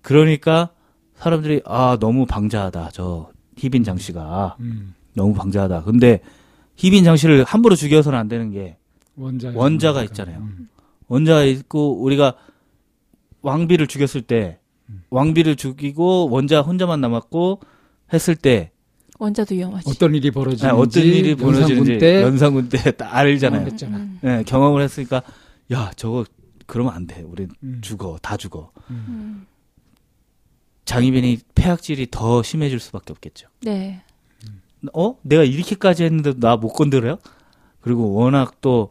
그러니까 0.00 0.70
사람들이 1.16 1.62
아 1.64 1.96
너무 2.00 2.26
방자하다 2.26 2.90
저 2.92 3.30
희빈 3.56 3.84
장씨가 3.84 4.56
음. 4.60 4.94
너무 5.14 5.34
방자하다. 5.34 5.82
근데 5.82 6.20
희빈 6.76 7.04
장씨를 7.04 7.44
함부로 7.44 7.76
죽여서는 7.76 8.18
안 8.18 8.28
되는 8.28 8.50
게 8.50 8.76
원자 9.16 9.52
원자가 9.54 10.02
있잖아요. 10.04 10.38
음. 10.38 10.68
원자가 11.08 11.44
있고 11.44 12.02
우리가 12.02 12.34
왕비를 13.42 13.86
죽였을 13.86 14.22
때 14.22 14.58
왕비를 15.10 15.56
죽이고 15.56 16.28
원자 16.30 16.60
혼자만 16.62 17.00
남았고 17.00 17.60
했을 18.12 18.34
때 18.36 18.70
원자도 19.18 19.54
위험하지. 19.54 19.88
어떤 19.90 20.14
일이 20.14 20.30
벌어지는지 20.30 20.66
아니, 20.66 20.78
어떤 20.78 21.02
일이 21.04 21.34
벌어지는지 21.36 21.98
때 21.98 22.22
연산군 22.22 22.68
때 22.68 22.90
딱 22.92 23.14
알잖아요. 23.14 23.68
음. 23.84 24.20
예, 24.24 24.42
경험을 24.46 24.82
했으니까 24.82 25.22
야 25.72 25.92
저거 25.96 26.24
그러면 26.66 26.94
안 26.94 27.06
돼. 27.06 27.22
우리 27.22 27.46
음. 27.62 27.78
죽어 27.82 28.18
다 28.22 28.36
죽어. 28.36 28.70
음. 28.90 29.46
장희빈이 30.84 31.38
폐악질이 31.54 32.08
더 32.10 32.42
심해질 32.42 32.80
수밖에 32.80 33.12
없겠죠. 33.12 33.48
네. 33.62 34.02
어? 34.92 35.16
내가 35.22 35.44
이렇게까지 35.44 36.02
했는데도 36.04 36.38
나못 36.40 36.72
건드려요? 36.74 37.18
그리고 37.80 38.12
워낙 38.14 38.60
또 38.60 38.90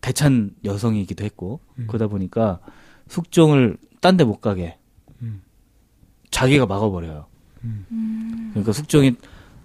대찬 0.00 0.52
여성이기도 0.64 1.24
했고 1.24 1.60
음. 1.78 1.86
그러다 1.88 2.06
보니까 2.06 2.60
숙종을 3.08 3.76
딴 4.00 4.16
데 4.16 4.24
못 4.24 4.40
가게 4.40 4.76
음. 4.78 4.85
자기가 6.36 6.66
막아버려요. 6.66 7.24
음. 7.64 8.50
그러니까 8.52 8.72
숙종이 8.72 9.14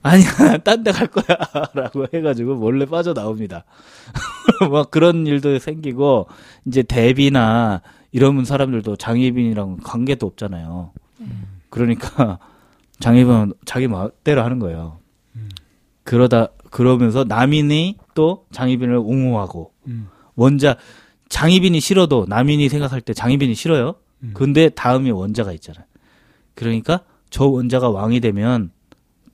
아니야 0.03 0.57
딴 0.63 0.83
데 0.83 0.91
갈 0.93 1.07
거야 1.07 1.37
라고 1.73 2.07
해가지고 2.13 2.55
몰래 2.55 2.85
빠져 2.85 3.13
나옵니다. 3.13 3.65
막 4.71 4.89
그런 4.89 5.27
일도 5.27 5.59
생기고 5.59 6.27
이제 6.65 6.81
대비나 6.81 7.81
이런 8.13 8.45
사람들도 8.45 8.95
장희빈이랑 8.95 9.77
관계도 9.83 10.25
없잖아요. 10.25 10.91
그러니까 11.69 12.39
장희빈은 12.99 13.53
자기 13.65 13.87
마음대로 13.87 14.41
하는 14.41 14.59
거예요. 14.59 14.99
그러다 16.03 16.47
그러면서 16.69 17.25
남인이 17.25 17.97
또 18.15 18.45
장희빈을 18.51 18.95
옹호하고 18.95 19.71
음. 19.87 20.07
원자 20.35 20.77
장희빈이 21.29 21.79
싫어도 21.81 22.25
남인이 22.29 22.67
생각할 22.69 23.01
때 23.01 23.13
장희빈이 23.13 23.55
싫어요. 23.55 23.95
음. 24.23 24.31
근데 24.33 24.69
다음에 24.69 25.09
원자가 25.09 25.51
있잖아요. 25.53 25.83
그러니까 26.55 27.01
저 27.29 27.45
원자가 27.45 27.89
왕이 27.89 28.19
되면 28.19 28.71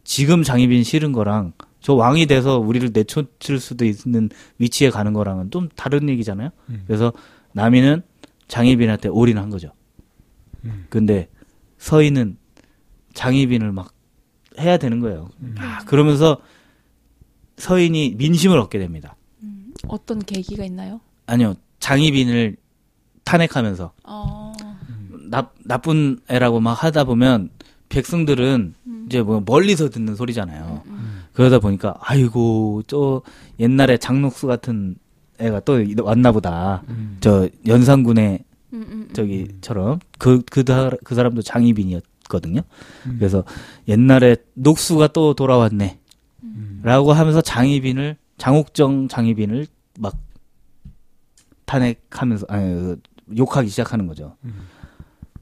지금 0.04 0.44
장희빈 0.44 0.84
싫은 0.84 1.12
거랑 1.12 1.54
저 1.82 1.94
왕이 1.94 2.26
돼서 2.28 2.60
우리를 2.60 2.90
내쫓을 2.94 3.60
수도 3.60 3.86
있는 3.86 4.30
위치에 4.60 4.90
가는 4.90 5.14
거랑은 5.14 5.52
좀 5.52 5.70
다른 5.76 6.10
얘기잖아요. 6.10 6.50
음. 6.70 6.84
그래서 6.88 7.14
남인은 7.54 8.04
장희빈한테 8.48 9.10
올인한 9.10 9.50
거죠. 9.50 9.72
음. 10.64 10.86
근데 10.90 11.30
서인은 11.78 12.38
장희빈을 13.14 13.72
막 13.72 13.94
해야 14.60 14.78
되는 14.78 15.00
거예요. 15.00 15.30
음. 15.42 15.56
아, 15.60 15.80
그러면서 15.86 16.40
서인이 17.58 18.16
민심을 18.18 18.58
얻게 18.60 18.80
됩니다. 18.80 19.16
어떤 19.88 20.20
계기가 20.20 20.64
있나요? 20.66 21.00
아니요, 21.26 21.56
장희빈을 21.80 22.58
탄핵하면서 23.24 23.94
어. 24.04 24.47
나, 25.30 25.50
나쁜 25.64 26.20
애라고 26.30 26.60
막 26.60 26.74
하다 26.84 27.04
보면 27.06 27.50
백성들은 27.90 28.74
이제 29.08 29.22
뭐 29.22 29.42
멀리서 29.46 29.90
듣는 29.90 30.16
소리잖아요. 30.16 30.84
그러다 31.34 31.60
보니까 31.60 31.96
아이고 32.00 32.84
저 32.88 33.22
옛날에 33.60 33.98
장록수 33.98 34.48
같은 34.48 34.96
애가 35.40 35.62
또 35.62 35.80
왔나 36.02 36.32
보다. 36.32 36.84
음. 36.90 37.18
저 37.22 37.48
연산군의 37.66 38.44
음, 38.74 38.82
음, 38.82 38.88
음. 38.92 39.10
저기처럼 39.14 40.00
그그 40.18 40.64
그 41.04 41.16
사람도 41.16 41.42
장희빈이었거든요. 41.42 42.62
음. 43.06 43.16
그래서 43.20 43.44
옛날에 43.88 44.36
녹수가 44.56 45.08
또 45.08 45.34
돌아왔네. 45.34 46.00
음. 46.44 46.80
라고 46.84 47.14
하면서 47.14 47.42
장희빈을 47.42 48.18
장옥정 48.38 49.08
장희빈을 49.08 49.68
막 50.00 50.18
탄핵하면서 51.66 52.46
아니 52.50 52.74
그 52.74 53.00
욕하기 53.38 53.70
시작하는 53.70 54.08
거죠. 54.08 54.36
음. 54.44 54.54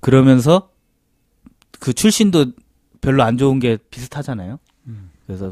그러면서 0.05 0.69
그 1.79 1.91
출신도 1.91 2.51
별로 3.01 3.23
안 3.23 3.39
좋은 3.39 3.57
게 3.57 3.79
비슷하잖아요. 3.89 4.59
음. 4.85 5.09
그래서 5.25 5.51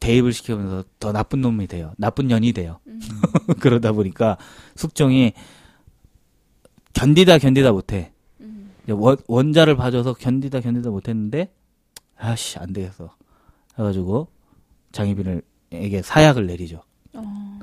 대입을 0.00 0.32
시키면서 0.32 0.82
더 0.98 1.12
나쁜 1.12 1.40
놈이 1.42 1.68
돼요. 1.68 1.92
나쁜 1.96 2.26
년이 2.26 2.54
돼요. 2.54 2.80
음. 2.88 2.98
그러다 3.60 3.92
보니까 3.92 4.36
숙종이 4.74 5.32
견디다 6.92 7.38
견디다 7.38 7.70
못해. 7.70 8.10
음. 8.40 8.72
원, 8.88 9.16
원자를 9.28 9.76
봐줘서 9.76 10.12
견디다 10.14 10.58
견디다 10.58 10.90
못했는데 10.90 11.54
아씨 12.16 12.58
안 12.58 12.72
되겠어 12.72 13.14
해가지고 13.78 14.26
장희빈을에게 14.90 16.02
사약을 16.02 16.48
내리죠. 16.48 16.82
어, 17.12 17.58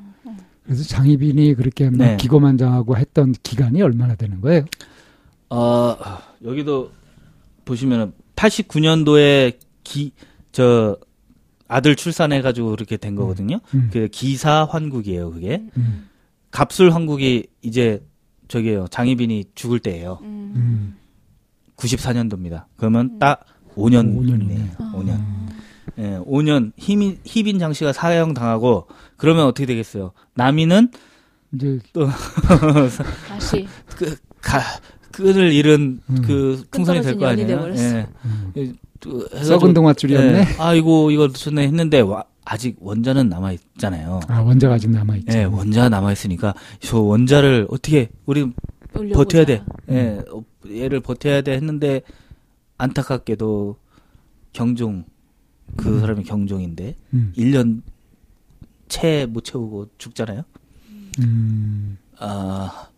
그래서 0.62 0.82
장희빈이 0.82 1.56
그렇게 1.56 1.90
막 1.90 1.98
네. 1.98 2.16
기고만장하고 2.16 2.96
했던 2.96 3.32
기간이 3.42 3.82
얼마나 3.82 4.14
되는 4.14 4.40
거예요? 4.40 4.64
어 5.50 5.96
여기도 6.44 6.90
보시면은 7.64 8.12
89년도에 8.36 9.58
기 9.84 10.12
저 10.56 10.96
아들 11.68 11.96
출산해가지고 11.96 12.70
그렇게 12.70 12.96
된 12.96 13.14
거거든요. 13.14 13.60
음. 13.74 13.90
그 13.92 14.08
기사 14.08 14.64
환국이에요. 14.64 15.30
그게 15.32 15.62
음. 15.76 16.08
갑술 16.50 16.94
환국이 16.94 17.48
이제 17.60 18.02
저기요 18.48 18.86
장희빈이 18.90 19.44
죽을 19.54 19.80
때예요. 19.80 20.18
음. 20.22 20.52
음. 20.56 20.96
94년도입니다. 21.76 22.64
그러면 22.78 23.18
딱 23.18 23.44
5년 23.76 24.16
5년이네. 24.16 24.42
이네요. 24.44 24.70
5년. 24.94 25.20
예, 25.98 26.18
5년 26.24 26.72
희민 26.78 27.18
희빈 27.26 27.58
장 27.58 27.74
씨가 27.74 27.92
사형 27.92 28.32
당하고 28.32 28.86
그러면 29.18 29.44
어떻게 29.44 29.66
되겠어요? 29.66 30.12
남이는 30.36 30.90
이제 31.52 31.80
다시 33.28 33.68
그 33.94 34.16
가, 34.40 34.60
끈을 35.16 35.52
잃은 35.52 36.00
음. 36.10 36.22
그 36.22 36.62
풍선이 36.70 37.00
될 37.02 37.16
거 37.16 37.26
아니에요. 37.26 37.70
예. 37.76 38.06
음. 38.24 38.52
또 39.00 39.20
해가지고, 39.32 39.44
썩은 39.44 39.74
동아줄이었네. 39.74 40.38
예, 40.38 40.44
아이고 40.58 41.10
이거 41.10 41.28
좋네 41.28 41.62
했는데 41.64 42.00
와, 42.00 42.24
아직 42.44 42.76
원자는 42.80 43.28
남아 43.28 43.52
있잖아요. 43.52 44.20
아 44.28 44.40
원자가 44.40 44.74
아직 44.74 44.90
남아 44.90 45.16
있죠. 45.16 45.36
예, 45.38 45.44
원자 45.44 45.88
남아 45.88 46.12
있으니까 46.12 46.54
저 46.80 46.98
원자를 47.00 47.66
어떻게 47.70 48.08
우리 48.24 48.50
올려보자. 48.94 49.14
버텨야 49.16 49.44
돼. 49.44 49.62
예, 49.90 50.22
어, 50.32 50.42
얘를 50.70 51.00
버텨야 51.00 51.42
돼 51.42 51.52
했는데 51.52 52.02
안타깝게도 52.78 53.76
경종 54.52 55.04
그 55.76 56.00
사람이 56.00 56.24
경종인데 56.24 56.94
음. 57.14 57.32
1년 57.36 57.82
채 58.88 59.26
못 59.28 59.44
채우고 59.44 59.88
죽잖아요. 59.98 60.42
음. 61.20 61.98
아 62.18 62.88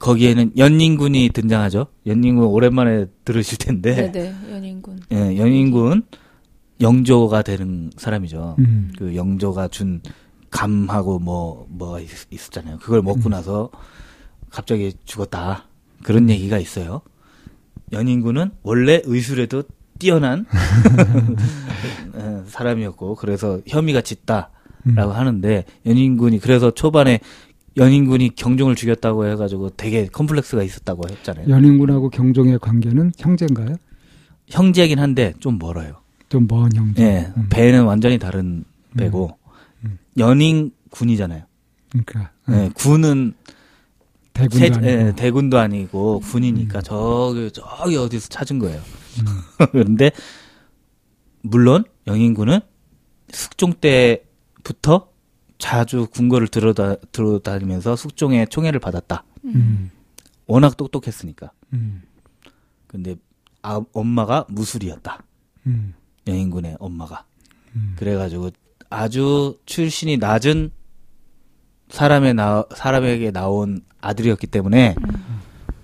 거기에는 0.00 0.52
연인군이 0.56 1.30
등장하죠. 1.30 1.86
연인군 2.06 2.44
오랜만에 2.44 3.06
들으실 3.24 3.58
텐데 3.58 4.10
네네 4.12 4.34
연인군. 4.50 5.00
예, 5.12 5.36
연인군 5.36 6.02
영조가 6.80 7.42
되는 7.42 7.90
사람이죠. 7.96 8.56
음. 8.58 8.92
그 8.98 9.16
영조가 9.16 9.68
준 9.68 10.00
감하고 10.50 11.18
뭐 11.18 11.66
뭐가 11.68 12.00
있, 12.00 12.08
있었잖아요. 12.30 12.78
그걸 12.78 13.02
먹고 13.02 13.28
나서 13.28 13.70
갑자기 14.50 14.92
죽었다. 15.04 15.66
그런 16.02 16.30
얘기가 16.30 16.58
있어요. 16.58 17.02
연인군은 17.92 18.50
원래 18.62 19.02
의술에도 19.04 19.64
뛰어난 19.98 20.46
어, 22.14 22.44
사람이었고 22.46 23.16
그래서 23.16 23.60
혐의가 23.66 24.00
짙다라고 24.00 24.50
음. 24.86 25.10
하는데 25.10 25.64
연인군이 25.86 26.38
그래서 26.38 26.70
초반에 26.70 27.20
연인군이 27.78 28.30
경종을 28.34 28.74
죽였다고 28.74 29.26
해가지고 29.26 29.70
되게 29.70 30.06
컴플렉스가 30.06 30.62
있었다고 30.62 31.04
했잖아요. 31.10 31.48
연인군하고 31.48 32.10
경종의 32.10 32.58
관계는 32.58 33.12
형제인가요? 33.18 33.76
형제긴 34.48 34.98
한데 34.98 35.32
좀 35.40 35.58
멀어요. 35.58 36.00
좀 36.28 36.46
먼 36.46 36.74
형제. 36.74 37.02
예, 37.02 37.32
음. 37.36 37.46
배는 37.50 37.84
완전히 37.84 38.18
다른 38.18 38.64
배고 38.96 39.36
음. 39.84 39.98
연인군이잖아요. 40.18 41.44
그러니까 41.90 42.30
예, 42.50 42.70
군은 42.74 43.32
대군도 44.34 44.58
세- 44.58 44.66
아니고. 44.72 44.86
예, 44.86 45.12
대군도 45.16 45.58
아니고 45.58 46.20
군이니까 46.20 46.82
저기 46.82 47.50
저기 47.50 47.96
어디서 47.96 48.28
찾은 48.28 48.58
거예요. 48.58 48.80
음. 49.20 49.66
그런데 49.72 50.10
물론 51.42 51.84
영인군은 52.06 52.60
숙종 53.32 53.72
때부터 53.74 55.08
자주 55.58 56.06
군거를 56.06 56.48
들어다 56.48 56.96
들어다니면서 57.12 57.96
숙종의 57.96 58.48
총애를 58.48 58.80
받았다. 58.80 59.24
음. 59.44 59.90
워낙 60.46 60.76
똑똑했으니까. 60.76 61.50
음. 61.72 62.02
근데 62.86 63.16
아, 63.62 63.80
엄마가 63.92 64.46
무술이었다. 64.48 65.22
음. 65.66 65.94
영인군의 66.26 66.76
엄마가. 66.78 67.24
음. 67.74 67.94
그래가지고 67.98 68.50
아주 68.88 69.58
출신이 69.66 70.16
낮은 70.16 70.70
사람의 71.90 72.34
나 72.34 72.64
사람에게 72.74 73.30
나온 73.30 73.82
아들이었기 74.00 74.46
때문에 74.46 74.94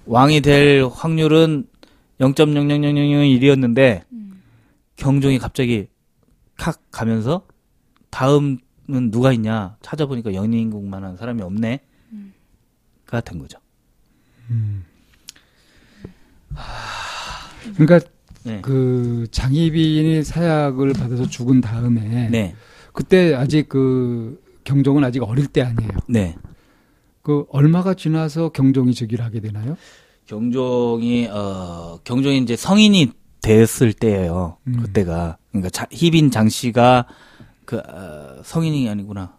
왕이 0.06 0.40
될 0.42 0.84
확률은 0.84 1.66
0.00001이었는데 2.20 4.04
경종이 4.96 5.38
갑자기 5.38 5.88
칵 6.56 6.80
가면서 6.90 7.46
다음 8.10 8.58
은 8.90 9.10
누가 9.10 9.32
있냐 9.32 9.76
찾아보니까 9.80 10.34
연인국만한 10.34 11.16
사람이 11.16 11.40
없네가 11.42 11.80
된 13.24 13.38
거죠. 13.38 13.58
그러니까 17.76 18.00
네. 18.44 18.60
그 18.60 19.26
장희빈이 19.30 20.22
사약을 20.22 20.92
받아서 20.92 21.26
죽은 21.26 21.62
다음에 21.62 22.28
네, 22.28 22.54
그때 22.92 23.34
아직 23.34 23.70
그 23.70 24.42
경종은 24.64 25.02
아직 25.02 25.22
어릴 25.22 25.46
때 25.46 25.62
아니에요. 25.62 25.92
네. 26.06 26.36
그 27.22 27.46
얼마가 27.48 27.94
지나서 27.94 28.50
경종이 28.50 28.92
즉위를 28.92 29.24
하게 29.24 29.40
되나요? 29.40 29.78
경종이 30.26 31.26
어 31.28 31.98
경종이 32.04 32.36
이제 32.38 32.54
성인이 32.54 33.12
됐을 33.40 33.94
때예요. 33.94 34.58
음. 34.66 34.80
그때가 34.82 35.38
그러니까 35.50 35.70
자, 35.70 35.86
희빈 35.90 36.30
장 36.30 36.50
씨가 36.50 37.06
그 37.64 37.78
어, 37.78 38.42
성인이 38.42 38.88
아니구나. 38.88 39.36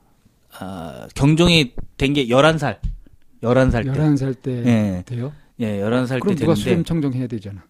아, 0.59 1.07
경종이 1.15 1.73
된게 1.97 2.27
11살. 2.27 2.79
11살 3.41 3.83
때. 3.83 3.91
11살 3.91 4.41
때 4.41 4.51
예. 4.65 5.03
돼요? 5.05 5.33
예, 5.59 5.79
11살 5.81 6.13
때 6.15 6.19
그럼 6.19 6.35
누가 6.35 6.53
됐는데 6.53 6.55
수렴 6.55 6.83
청정 6.83 7.13
해야 7.13 7.27
되잖아. 7.27 7.63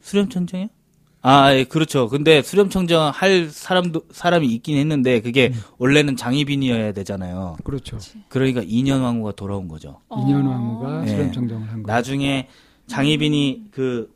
수렴 0.00 0.28
청정이요? 0.28 0.68
아, 1.22 1.52
예, 1.54 1.64
그렇죠. 1.64 2.08
근데 2.08 2.40
수렴 2.42 2.70
청정 2.70 3.10
할 3.12 3.48
사람도 3.50 4.02
사람이 4.12 4.46
있긴 4.54 4.76
했는데 4.76 5.20
그게 5.20 5.50
음. 5.52 5.60
원래는 5.78 6.16
장희빈이어야 6.16 6.92
되잖아요. 6.92 7.56
그렇죠. 7.64 7.98
그러니까 8.28 8.62
인현 8.64 9.00
왕후가 9.00 9.32
돌아온 9.32 9.66
거죠. 9.66 10.00
어. 10.08 10.20
인현 10.22 10.46
왕후가 10.46 11.00
네. 11.00 11.08
수렴 11.08 11.32
청정을 11.32 11.62
한 11.62 11.82
거예요. 11.82 11.86
나중에 11.86 12.48
장희빈이 12.86 13.64
그 13.72 14.14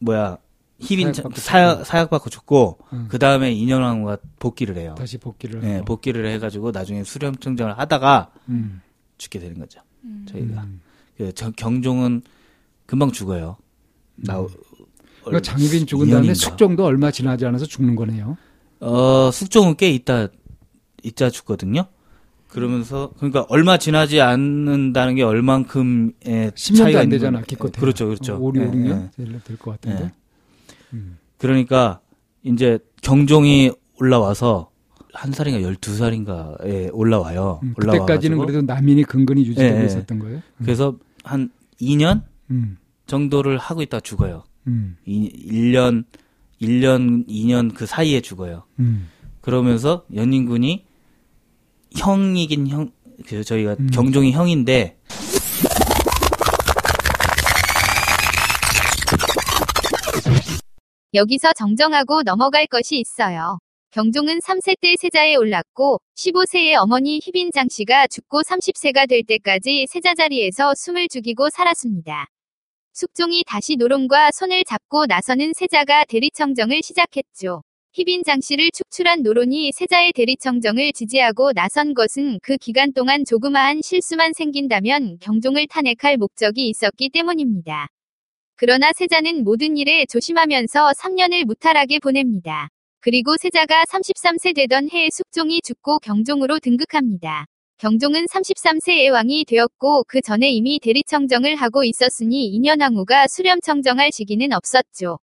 뭐야 0.00 0.38
희빈 0.80 1.12
사약받고 1.12 1.40
사약 1.40 1.70
죽고. 1.74 1.84
사약 1.84 2.10
받고 2.10 2.30
죽고 2.30 2.78
응. 2.92 3.06
그 3.08 3.18
다음에 3.18 3.52
인현 3.52 3.82
왕후가 3.82 4.18
복귀를 4.38 4.76
해요. 4.76 4.94
다시 4.96 5.18
복귀를 5.18 5.62
예, 5.64 5.72
하고. 5.74 5.84
복귀를 5.86 6.26
해가지고 6.28 6.70
나중에 6.70 7.02
수렴청정을 7.04 7.78
하다가 7.78 8.30
음. 8.48 8.80
죽게 9.18 9.38
되는 9.40 9.58
거죠. 9.58 9.80
음. 10.04 10.24
저희가 10.28 10.62
음. 10.62 10.80
그 11.16 11.32
저- 11.34 11.50
경종은 11.50 12.22
금방 12.86 13.10
죽어요. 13.10 13.56
나 14.16 14.44
그러니까 15.24 15.40
장희빈 15.42 15.86
죽은 15.86 16.10
다음에? 16.10 16.32
숙종도 16.32 16.84
얼마 16.84 17.10
지나지 17.10 17.44
않아서 17.44 17.66
죽는 17.66 17.96
거네요. 17.96 18.36
어, 18.80 19.30
숙종은 19.32 19.76
꽤 19.76 19.90
있다, 19.90 20.28
있자 21.02 21.28
죽거든요. 21.30 21.86
그러면서, 22.48 23.12
그러니까 23.18 23.44
얼마 23.50 23.76
지나지 23.76 24.20
않는다는 24.22 25.16
게 25.16 25.22
얼만큼의 25.22 26.14
10년도 26.24 26.76
차이가 26.78 27.00
안 27.00 27.04
있는 27.04 27.18
되잖아, 27.18 27.38
건- 27.40 27.46
기껏해야. 27.46 27.78
그렇죠, 27.80 28.06
그렇죠. 28.06 28.36
5, 28.38 28.52
6, 28.54 28.62
예, 28.62 28.66
6년 28.70 29.10
예. 29.18 29.40
될것 29.44 29.80
같은데. 29.80 30.04
예. 30.04 30.12
음. 30.92 31.18
그러니까, 31.36 32.00
이제 32.42 32.78
경종이 33.02 33.72
올라와서, 34.00 34.70
한 35.12 35.32
살인가 35.32 35.62
열두 35.62 35.96
살인가에 35.96 36.90
올라와요. 36.92 37.60
음. 37.62 37.74
그때까지는 37.76 38.38
그래도 38.38 38.62
남인이 38.62 39.02
근근히 39.04 39.44
유지되고 39.46 39.76
예, 39.76 39.80
예. 39.80 39.86
있었던 39.86 40.18
거예요. 40.18 40.36
음. 40.36 40.64
그래서 40.64 40.96
한 41.24 41.50
2년 41.80 42.22
음. 42.50 42.78
정도를 43.06 43.58
하고 43.58 43.82
있다 43.82 44.00
죽어요. 44.00 44.44
음. 44.68 44.96
이, 45.04 45.30
1년, 45.50 46.04
1년, 46.60 47.26
2년 47.26 47.74
그 47.74 47.86
사이에 47.86 48.20
죽어요. 48.20 48.64
음. 48.78 49.08
그러면서 49.40 50.04
연인군이 50.14 50.84
형이긴 51.96 52.68
형, 52.68 52.90
그 53.26 53.42
저희가 53.42 53.76
음. 53.80 53.88
경종이 53.92 54.32
형인데 54.32 54.97
여기서 61.14 61.54
정정하고 61.54 62.22
넘어갈 62.22 62.66
것이 62.66 62.98
있어요. 62.98 63.58
경종은 63.92 64.40
3세 64.40 64.78
때 64.78 64.94
세자에 64.98 65.36
올랐고 65.36 66.00
15세의 66.14 66.74
어머니 66.74 67.18
희빈장 67.22 67.68
씨가 67.70 68.08
죽고 68.08 68.42
30세가 68.42 69.08
될 69.08 69.22
때까지 69.22 69.86
세자 69.88 70.14
자리에서 70.14 70.74
숨을 70.74 71.08
죽이고 71.08 71.48
살았습니다. 71.48 72.26
숙종이 72.92 73.42
다시 73.46 73.76
노론과 73.76 74.32
손을 74.32 74.64
잡고 74.64 75.06
나서는 75.06 75.54
세자가 75.54 76.04
대리청정을 76.04 76.82
시작했죠. 76.82 77.62
희빈장 77.92 78.42
씨를 78.42 78.70
축출한 78.70 79.22
노론이 79.22 79.72
세자의 79.72 80.12
대리청정을 80.12 80.92
지지하고 80.92 81.52
나선 81.54 81.94
것은 81.94 82.38
그 82.42 82.58
기간 82.58 82.92
동안 82.92 83.24
조그마한 83.24 83.80
실수만 83.82 84.34
생긴다면 84.34 85.20
경종을 85.20 85.68
탄핵할 85.68 86.18
목적이 86.18 86.68
있었기 86.68 87.08
때문입니다. 87.08 87.88
그러나 88.60 88.90
세자는 88.92 89.44
모든 89.44 89.76
일에 89.76 90.04
조심하면서 90.06 90.90
3년을 90.98 91.44
무탈하게 91.44 92.00
보냅니다. 92.00 92.68
그리고 92.98 93.36
세자가 93.36 93.84
33세 93.84 94.52
되던 94.52 94.90
해에 94.90 95.10
숙종이 95.12 95.60
죽고 95.62 96.00
경종으로 96.00 96.58
등극합니다. 96.58 97.46
경종은 97.76 98.26
33세의 98.26 99.12
왕이 99.12 99.44
되었고 99.44 100.02
그 100.08 100.20
전에 100.20 100.50
이미 100.50 100.80
대리청정을 100.80 101.54
하고 101.54 101.84
있었으니 101.84 102.48
인현왕후가 102.48 103.28
수렴청정할 103.28 104.10
시기는 104.10 104.52
없었죠. 104.52 105.20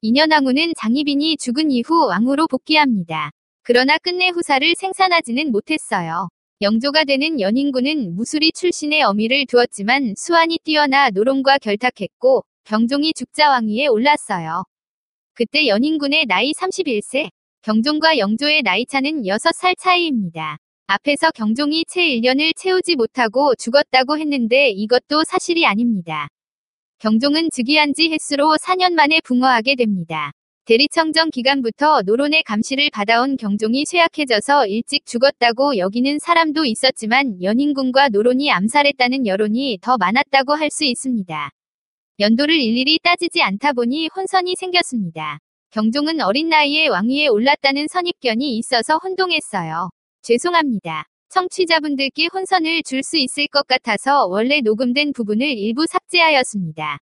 인현왕후는 0.00 0.72
장희빈이 0.76 1.36
죽은 1.36 1.70
이후 1.70 2.08
왕후로 2.08 2.48
복귀합니다. 2.48 3.30
그러나 3.62 3.98
끝내 3.98 4.30
후사를 4.30 4.74
생산하지는 4.76 5.52
못했어요. 5.52 6.28
영조가 6.60 7.04
되는 7.04 7.40
연인군은 7.40 8.16
무수리 8.16 8.50
출신의 8.50 9.02
어미를 9.02 9.46
두었지만 9.46 10.14
수완이 10.16 10.58
뛰어나 10.64 11.10
노론과 11.10 11.58
결탁했고 11.58 12.42
경종이 12.64 13.12
죽자왕위에 13.12 13.88
올랐어요. 13.88 14.64
그때 15.34 15.66
연인군의 15.66 16.24
나이 16.26 16.52
31세, 16.52 17.28
경종과 17.60 18.16
영조의 18.16 18.62
나이 18.62 18.86
차는 18.86 19.22
6살 19.24 19.74
차이입니다. 19.78 20.56
앞에서 20.86 21.30
경종이 21.32 21.84
채 21.86 22.00
1년을 22.02 22.52
채우지 22.56 22.96
못하고 22.96 23.54
죽었다고 23.56 24.18
했는데 24.18 24.70
이것도 24.70 25.24
사실이 25.24 25.66
아닙니다. 25.66 26.28
경종은 27.00 27.50
즉위한 27.52 27.92
지 27.92 28.10
횟수로 28.10 28.56
4년 28.56 28.94
만에 28.94 29.20
붕어하게 29.24 29.76
됩니다. 29.76 30.32
대리청정 30.64 31.30
기간부터 31.32 32.00
노론의 32.02 32.44
감시를 32.44 32.88
받아온 32.90 33.36
경종이 33.36 33.84
쇠약해져서 33.84 34.68
일찍 34.68 35.04
죽었다고 35.04 35.76
여기는 35.76 36.18
사람도 36.18 36.64
있었지만 36.64 37.42
연인군과 37.42 38.08
노론이 38.08 38.50
암살했다는 38.50 39.26
여론이 39.26 39.80
더 39.82 39.98
많았다고 39.98 40.54
할 40.54 40.70
수 40.70 40.86
있습니다. 40.86 41.50
연도를 42.20 42.54
일일이 42.54 43.00
따지지 43.02 43.42
않다 43.42 43.72
보니 43.72 44.08
혼선이 44.14 44.54
생겼습니다. 44.56 45.38
경종은 45.70 46.20
어린 46.20 46.48
나이에 46.48 46.86
왕위에 46.86 47.26
올랐다는 47.26 47.88
선입견이 47.88 48.56
있어서 48.58 48.98
혼동했어요. 48.98 49.90
죄송합니다. 50.22 51.04
청취자분들께 51.30 52.28
혼선을 52.32 52.84
줄 52.84 53.02
수 53.02 53.18
있을 53.18 53.48
것 53.48 53.66
같아서 53.66 54.26
원래 54.26 54.60
녹음된 54.60 55.12
부분을 55.12 55.44
일부 55.44 55.84
삭제하였습니다. 55.88 56.98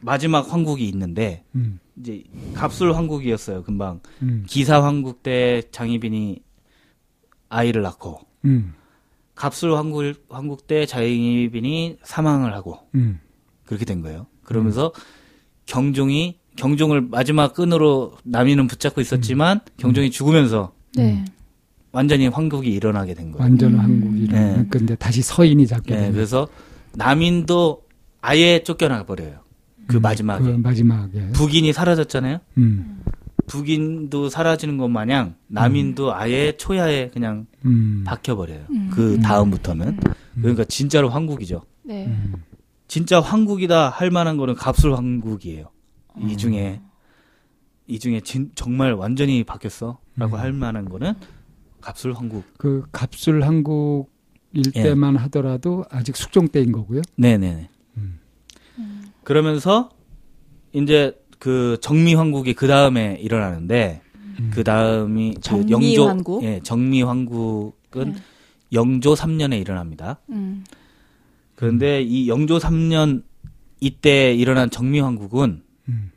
마지막 0.00 0.52
황국이 0.52 0.88
있는데 0.90 1.42
음, 1.56 1.80
이제 1.98 2.22
갑술 2.54 2.94
황국이었어요. 2.94 3.64
금방 3.64 4.00
음, 4.22 4.44
기사 4.48 4.80
황국 4.82 5.24
때 5.24 5.62
장희빈이 5.72 6.40
아이를 7.48 7.82
낳고 7.82 8.20
음, 8.44 8.74
갑술 9.34 9.74
황국 9.74 10.04
황국 10.28 10.68
때 10.68 10.86
장희빈이 10.86 11.98
사망을 12.04 12.54
하고 12.54 12.78
음, 12.94 13.18
그렇게 13.72 13.86
된 13.86 14.02
거예요. 14.02 14.26
그러면서 14.44 14.92
경종이 15.64 16.38
경종을 16.56 17.00
마지막 17.00 17.54
끈으로 17.54 18.18
남이는 18.24 18.66
붙잡고 18.66 19.00
있었지만 19.00 19.60
경종이 19.78 20.10
죽으면서 20.10 20.72
네. 20.94 21.24
완전히 21.90 22.26
황국이 22.26 22.70
일어나게 22.70 23.14
된 23.14 23.32
거예요. 23.32 23.42
완전 23.42 23.72
음. 23.74 23.80
한국이라. 23.80 24.38
네. 24.38 24.66
근데 24.68 24.94
다시 24.94 25.22
서인이 25.22 25.66
잡게 25.66 25.96
네. 25.96 26.12
그래서 26.12 26.48
남인도 26.94 27.84
아예 28.20 28.62
쫓겨나 28.62 29.04
버려요. 29.04 29.40
그 29.86 29.96
음, 29.96 30.02
마지막에 30.02 30.44
그 30.44 30.50
마지막에. 30.50 31.30
북인이 31.32 31.72
사라졌잖아요. 31.72 32.38
음, 32.58 33.00
북인도 33.46 34.28
사라지는 34.28 34.76
것 34.76 34.88
마냥 34.88 35.36
남인도 35.48 36.14
아예 36.14 36.52
초야에 36.58 37.08
그냥 37.08 37.46
음, 37.64 38.02
박혀 38.06 38.36
버려요. 38.36 38.66
음. 38.70 38.90
그 38.92 39.14
음. 39.14 39.20
다음부터는 39.22 39.98
그러니까 40.34 40.64
진짜로 40.64 41.08
황국이죠. 41.08 41.62
네. 41.84 42.14
음, 42.92 42.94
진짜 42.94 43.20
황국이다 43.20 43.88
할 43.88 44.10
만한 44.10 44.36
거는 44.36 44.54
갑술 44.54 44.94
황국이에요. 44.94 45.70
음. 46.18 46.28
이 46.28 46.36
중에 46.36 46.80
이 47.86 47.98
중에 47.98 48.20
진, 48.20 48.52
정말 48.54 48.92
완전히 48.92 49.44
바뀌었어라고 49.44 49.98
음. 50.18 50.34
할 50.34 50.52
만한 50.52 50.88
거는 50.88 51.14
갑술 51.80 52.12
황국. 52.12 52.44
그 52.58 52.84
갑술 52.92 53.42
한국일 53.44 54.62
예. 54.76 54.82
때만 54.82 55.16
하더라도 55.16 55.84
아직 55.90 56.16
숙종 56.16 56.48
때인 56.48 56.70
거고요. 56.70 57.00
네네네. 57.16 57.70
음. 57.96 58.20
그러면서 59.24 59.90
이제 60.72 61.18
그 61.38 61.78
정미 61.80 62.14
황국이 62.14 62.52
그 62.52 62.66
다음에 62.66 63.16
일어나는데 63.20 64.02
음. 64.38 64.50
그 64.52 64.64
다음이 64.64 65.34
그 65.36 65.40
정미 65.40 65.70
영조 65.72 66.08
황국? 66.08 66.44
예 66.44 66.60
정미 66.62 67.02
황국은 67.02 68.12
네. 68.12 68.22
영조 68.72 69.14
3년에 69.14 69.60
일어납니다. 69.60 70.20
음. 71.52 71.56
그런데 71.56 72.02
이 72.02 72.28
영조 72.28 72.58
3년 72.58 73.22
이때 73.80 74.34
일어난 74.34 74.70
정미 74.70 75.00
황국은 75.00 75.62
음. 75.88 76.12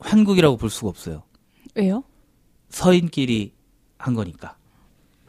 환국이라고 0.00 0.56
볼 0.56 0.70
수가 0.70 0.88
없어요. 0.88 1.22
왜요? 1.74 2.04
서인끼리 2.68 3.52
한 3.98 4.14
거니까. 4.14 4.56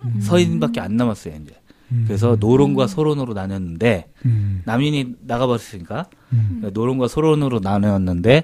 음. 0.04 0.20
서인밖에 0.20 0.80
안 0.80 0.96
남았어요, 0.98 1.36
이제. 1.44 1.56
음. 1.92 2.04
그래서 2.08 2.36
노론과 2.40 2.88
소론으로 2.88 3.34
나눴는데, 3.34 4.12
음, 4.26 4.62
남인이 4.66 5.16
나가버렸으니까, 5.22 6.10
음, 6.34 6.46
그러니까 6.60 6.70
노론과 6.80 7.08
소론으로 7.08 7.60
나눴는데, 7.62 8.44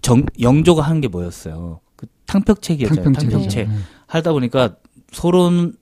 정, 0.00 0.24
영조가 0.40 0.82
한 0.82 1.00
게 1.00 1.08
뭐였어요? 1.08 1.80
그 1.96 2.06
탕평책이었잖아요. 2.26 3.12
탕평책. 3.12 3.68
네. 3.68 3.74
하다 4.06 4.32
보니까, 4.32 4.76
소론, 5.12 5.74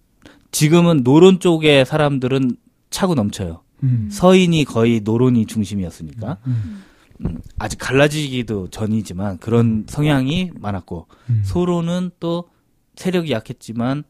지금은 0.51 1.03
노론 1.05 1.39
쪽의 1.41 1.87
사람들은 1.87 2.57
차고 2.91 3.15
넘쳐요. 3.15 3.63
음, 3.83 4.09
서인이 4.11 4.65
거의 4.65 5.01
노론이 5.01 5.47
중심이었으니까. 5.47 6.39
음, 6.47 6.83
음, 7.25 7.39
아직 7.59 7.79
갈라지기도 7.79 8.69
전이지만 8.69 9.39
그런 9.39 9.85
성향이 9.89 10.51
많았고, 10.55 11.07
음. 11.31 11.43
소로는 11.45 12.11
또 12.21 12.49
세력이 12.97 13.31
약했지만 13.33 14.05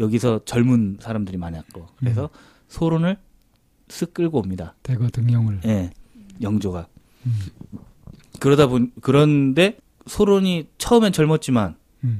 여기서 0.00 0.40
젊은 0.44 0.96
사람들이 1.00 1.36
많았고 1.36 1.86
그래서 1.98 2.30
소론을 2.68 3.16
쓱 3.88 4.14
끌고 4.14 4.38
옵니다. 4.38 4.74
대거 4.82 5.08
등용을. 5.08 5.60
예, 5.66 5.90
영조가 6.40 6.86
음. 7.26 7.38
그러다 8.40 8.66
본 8.68 8.90
그런데 9.00 9.76
소론이 10.06 10.68
처음엔 10.78 11.12
젊었지만 11.12 11.76
음. 12.04 12.18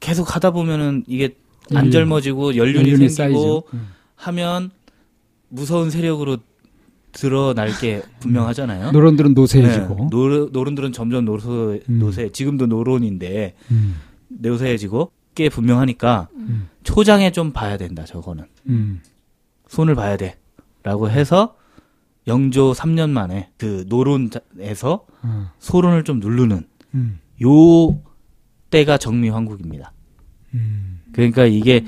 계속 0.00 0.34
하다 0.34 0.52
보면은 0.52 1.04
이게 1.06 1.36
안. 1.74 1.90
젊어지고 1.90 2.56
연륜이, 2.56 2.90
연륜이 2.90 3.08
생기고. 3.10 3.68
음. 3.74 3.88
하면 4.16 4.70
무서운 5.48 5.90
세력으로 5.90 6.38
드러날 7.12 7.70
게 7.78 8.02
분명하잖아요. 8.20 8.92
노론들은 8.92 9.34
노쇠해지고. 9.34 9.94
네, 9.94 10.06
노, 10.10 10.46
노론들은 10.50 10.92
점점 10.92 11.24
노소, 11.24 11.78
음. 11.88 11.98
노세, 11.98 12.30
지금도 12.30 12.66
노론인데 12.66 13.54
음, 13.70 13.96
노쇠해지고 14.28 15.10
꽤 15.34 15.48
분명하니까 15.48 16.28
음, 16.34 16.68
초장에 16.84 17.32
좀 17.32 17.52
봐야 17.52 17.76
된다, 17.76 18.04
저거는. 18.04 18.44
음, 18.68 19.00
손을 19.68 19.94
봐야 19.94 20.16
돼. 20.16 20.38
라고 20.82 21.10
해서 21.10 21.56
영조 22.26 22.72
3년 22.72 23.10
만에 23.10 23.50
그 23.56 23.84
노론에서 23.88 25.06
어, 25.22 25.50
소론을 25.58 26.04
좀 26.04 26.20
누르는 26.20 26.66
음, 26.94 27.20
요 27.42 28.00
때가 28.70 28.98
정미환국입니다. 28.98 29.92
음, 30.54 31.00
그러니까 31.12 31.46
이게 31.46 31.84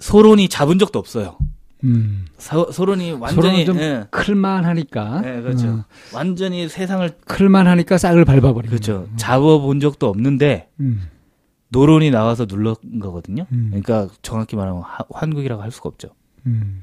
소론이 0.00 0.48
잡은 0.48 0.78
적도 0.78 0.98
없어요. 0.98 1.38
음. 1.84 2.26
서, 2.36 2.70
소론이 2.70 3.12
완전히 3.12 3.64
좀 3.64 3.78
예, 3.78 4.06
클만 4.10 4.64
하니까. 4.64 5.22
예, 5.24 5.40
그렇죠. 5.40 5.68
어, 5.68 5.84
완전히 6.14 6.68
세상을 6.68 7.08
클만 7.26 7.66
하니까 7.66 7.96
싹을 7.98 8.24
밟아버리는 8.24 8.68
그렇죠. 8.70 9.02
거예요. 9.04 9.16
잡아본 9.16 9.80
적도 9.80 10.08
없는데 10.08 10.68
음, 10.80 11.08
노론이 11.68 12.10
나와서 12.10 12.46
눌른 12.48 12.74
거거든요. 13.00 13.46
음. 13.52 13.68
그러니까 13.70 14.08
정확히 14.22 14.56
말하면 14.56 14.82
하- 14.82 15.04
환국이라고 15.10 15.62
할 15.62 15.70
수가 15.70 15.88
없죠. 15.88 16.08
음, 16.46 16.82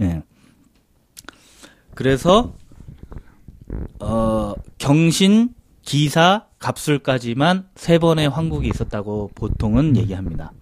예. 0.00 0.22
그래서 1.94 2.54
어 4.00 4.54
경신, 4.78 5.50
기사, 5.82 6.44
갑술까지만 6.58 7.66
세 7.74 7.98
번의 7.98 8.28
황국이 8.28 8.68
있었다고 8.68 9.30
보통은 9.34 9.96
얘기합니다. 9.96 10.52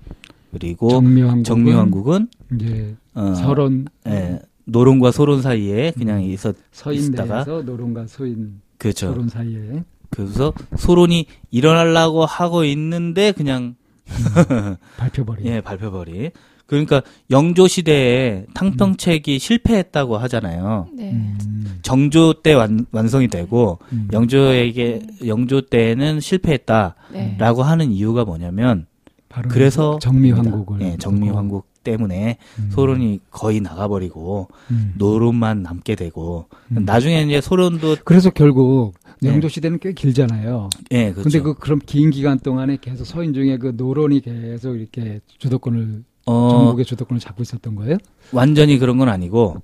그리고 0.52 0.88
정묘왕국은 0.88 1.44
정미왕국은 1.44 2.28
이제 2.54 2.96
어, 3.16 3.34
서론 3.34 3.86
예, 4.06 4.38
노론과 4.66 5.10
소론 5.10 5.42
사이에 5.42 5.92
그냥 5.96 6.22
있었 6.22 6.54
서인 6.70 7.12
있다가 7.12 7.34
내에서 7.36 7.62
노론과 7.62 8.06
소인 8.06 8.60
그렇죠. 8.78 9.08
소론 9.12 9.28
사이에 9.28 9.82
그래서 10.10 10.52
소론이 10.76 11.26
일어나려고 11.50 12.24
하고 12.24 12.64
있는데 12.64 13.32
그냥 13.32 13.74
밟혀버린. 14.98 15.46
예 15.46 15.60
발표버리. 15.60 16.30
그러니까 16.66 17.02
영조 17.30 17.68
시대에 17.68 18.44
탕평책이 18.54 19.38
실패했다고 19.38 20.18
하잖아요. 20.18 20.88
네. 20.92 21.12
음, 21.12 21.78
정조 21.82 22.42
때 22.42 22.54
완, 22.54 22.86
완성이 22.90 23.28
되고 23.28 23.78
음. 23.92 24.08
영조에게 24.12 25.00
영조 25.26 25.60
때는 25.60 26.18
실패했다라고 26.18 26.94
네. 27.12 27.38
하는 27.38 27.92
이유가 27.92 28.24
뭐냐면 28.24 28.86
바로 29.28 29.48
그래서 29.48 29.98
정미왕국을 30.00 30.80
예, 30.82 30.96
정미왕국 30.96 31.66
때문에 31.86 32.36
음. 32.58 32.70
소론이 32.72 33.20
거의 33.30 33.60
나가버리고 33.60 34.48
음. 34.72 34.94
노론만 34.98 35.62
남게 35.62 35.94
되고 35.94 36.46
음. 36.72 36.84
나중에 36.84 37.22
이제 37.22 37.40
소론도 37.40 37.98
그래서 38.04 38.30
결국 38.30 38.94
네. 39.22 39.30
영조 39.30 39.48
시대는 39.48 39.78
꽤 39.78 39.92
길잖아요. 39.92 40.68
예 40.90 41.12
그렇죠. 41.12 41.22
근데 41.22 41.40
그 41.40 41.54
그럼 41.54 41.78
긴 41.86 42.10
기간 42.10 42.38
동안에 42.40 42.78
계속 42.80 43.04
서인 43.04 43.32
중에 43.32 43.56
그 43.58 43.72
노론이 43.76 44.20
계속 44.20 44.74
이렇게 44.74 45.20
주도권을 45.38 46.04
어, 46.26 46.48
전국의 46.50 46.84
주도권을 46.84 47.20
잡고 47.20 47.42
있었던 47.44 47.76
거예요? 47.76 47.98
완전히 48.32 48.78
그런 48.78 48.98
건 48.98 49.08
아니고 49.08 49.62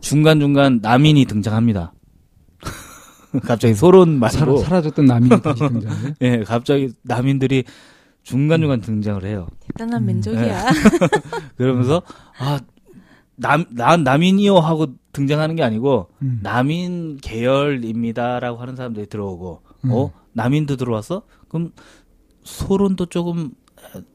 중간 0.00 0.40
중간 0.40 0.80
남인이 0.82 1.24
등장합니다. 1.26 1.92
갑자기 3.44 3.74
소론 3.74 4.20
사라, 4.28 4.44
말고 4.46 4.58
사라 4.62 4.82
졌던 4.82 5.04
남인이 5.04 5.40
다시 5.40 5.60
등장해요. 5.68 6.14
예 6.22 6.38
갑자기 6.44 6.90
남인들이 7.02 7.64
중간 8.22 8.60
중간 8.60 8.80
등장을 8.80 9.24
해요. 9.24 9.48
대단한 9.60 10.02
음. 10.02 10.06
민족이야. 10.06 10.66
그러면서 11.56 12.02
아 12.38 12.60
남, 13.36 13.64
난 13.70 14.04
남인이요 14.04 14.58
하고 14.58 14.94
등장하는 15.12 15.56
게 15.56 15.62
아니고 15.62 16.08
음. 16.22 16.40
남인 16.42 17.18
계열입니다라고 17.18 18.60
하는 18.60 18.76
사람들이 18.76 19.06
들어오고 19.06 19.62
음. 19.84 19.90
어 19.92 20.12
남인도 20.32 20.76
들어왔어? 20.76 21.22
그럼 21.48 21.72
소론도 22.44 23.06
조금 23.06 23.50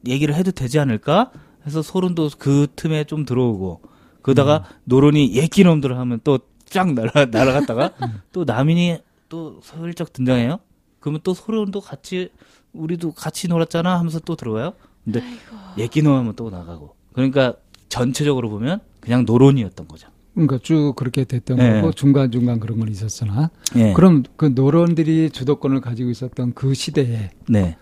얘기를 0.06 0.34
해도 0.34 0.50
되지 0.50 0.78
않을까? 0.78 1.30
해서 1.66 1.82
소론도 1.82 2.30
그 2.38 2.66
틈에 2.74 3.04
좀 3.04 3.24
들어오고 3.24 3.82
그러다가 4.22 4.58
음. 4.58 4.76
노론이 4.84 5.34
예끼 5.34 5.64
놈들 5.64 5.96
하면 5.98 6.20
또 6.24 6.38
쫙 6.70 6.92
날아 6.92 7.26
날아갔다가 7.30 7.92
음. 8.02 8.20
또 8.32 8.44
남인이 8.44 8.98
또 9.28 9.60
슬쩍 9.62 10.12
등장해요. 10.12 10.58
그러면 11.00 11.20
또 11.22 11.34
소론도 11.34 11.80
같이 11.80 12.30
우리도 12.72 13.12
같이 13.12 13.48
놀았잖아 13.48 13.98
하면서 13.98 14.18
또 14.20 14.36
들어와요. 14.36 14.72
근데 15.04 15.22
놈 16.02 16.14
하면 16.14 16.34
또 16.36 16.50
나가고 16.50 16.94
그러니까 17.12 17.54
전체적으로 17.88 18.50
보면 18.50 18.80
그냥 19.00 19.24
노론이었던 19.26 19.88
거죠. 19.88 20.08
그러니까 20.34 20.58
쭉 20.62 20.92
그렇게 20.94 21.24
됐던 21.24 21.56
네. 21.56 21.80
거고 21.80 21.92
중간 21.92 22.30
중간 22.30 22.60
그런 22.60 22.78
건 22.78 22.88
있었으나 22.88 23.50
예. 23.76 23.92
그럼 23.92 24.22
그 24.36 24.52
노론들이 24.54 25.30
주도권을 25.30 25.80
가지고 25.80 26.10
있었던 26.10 26.54
그 26.54 26.74
시대에 26.74 27.30
네. 27.48 27.76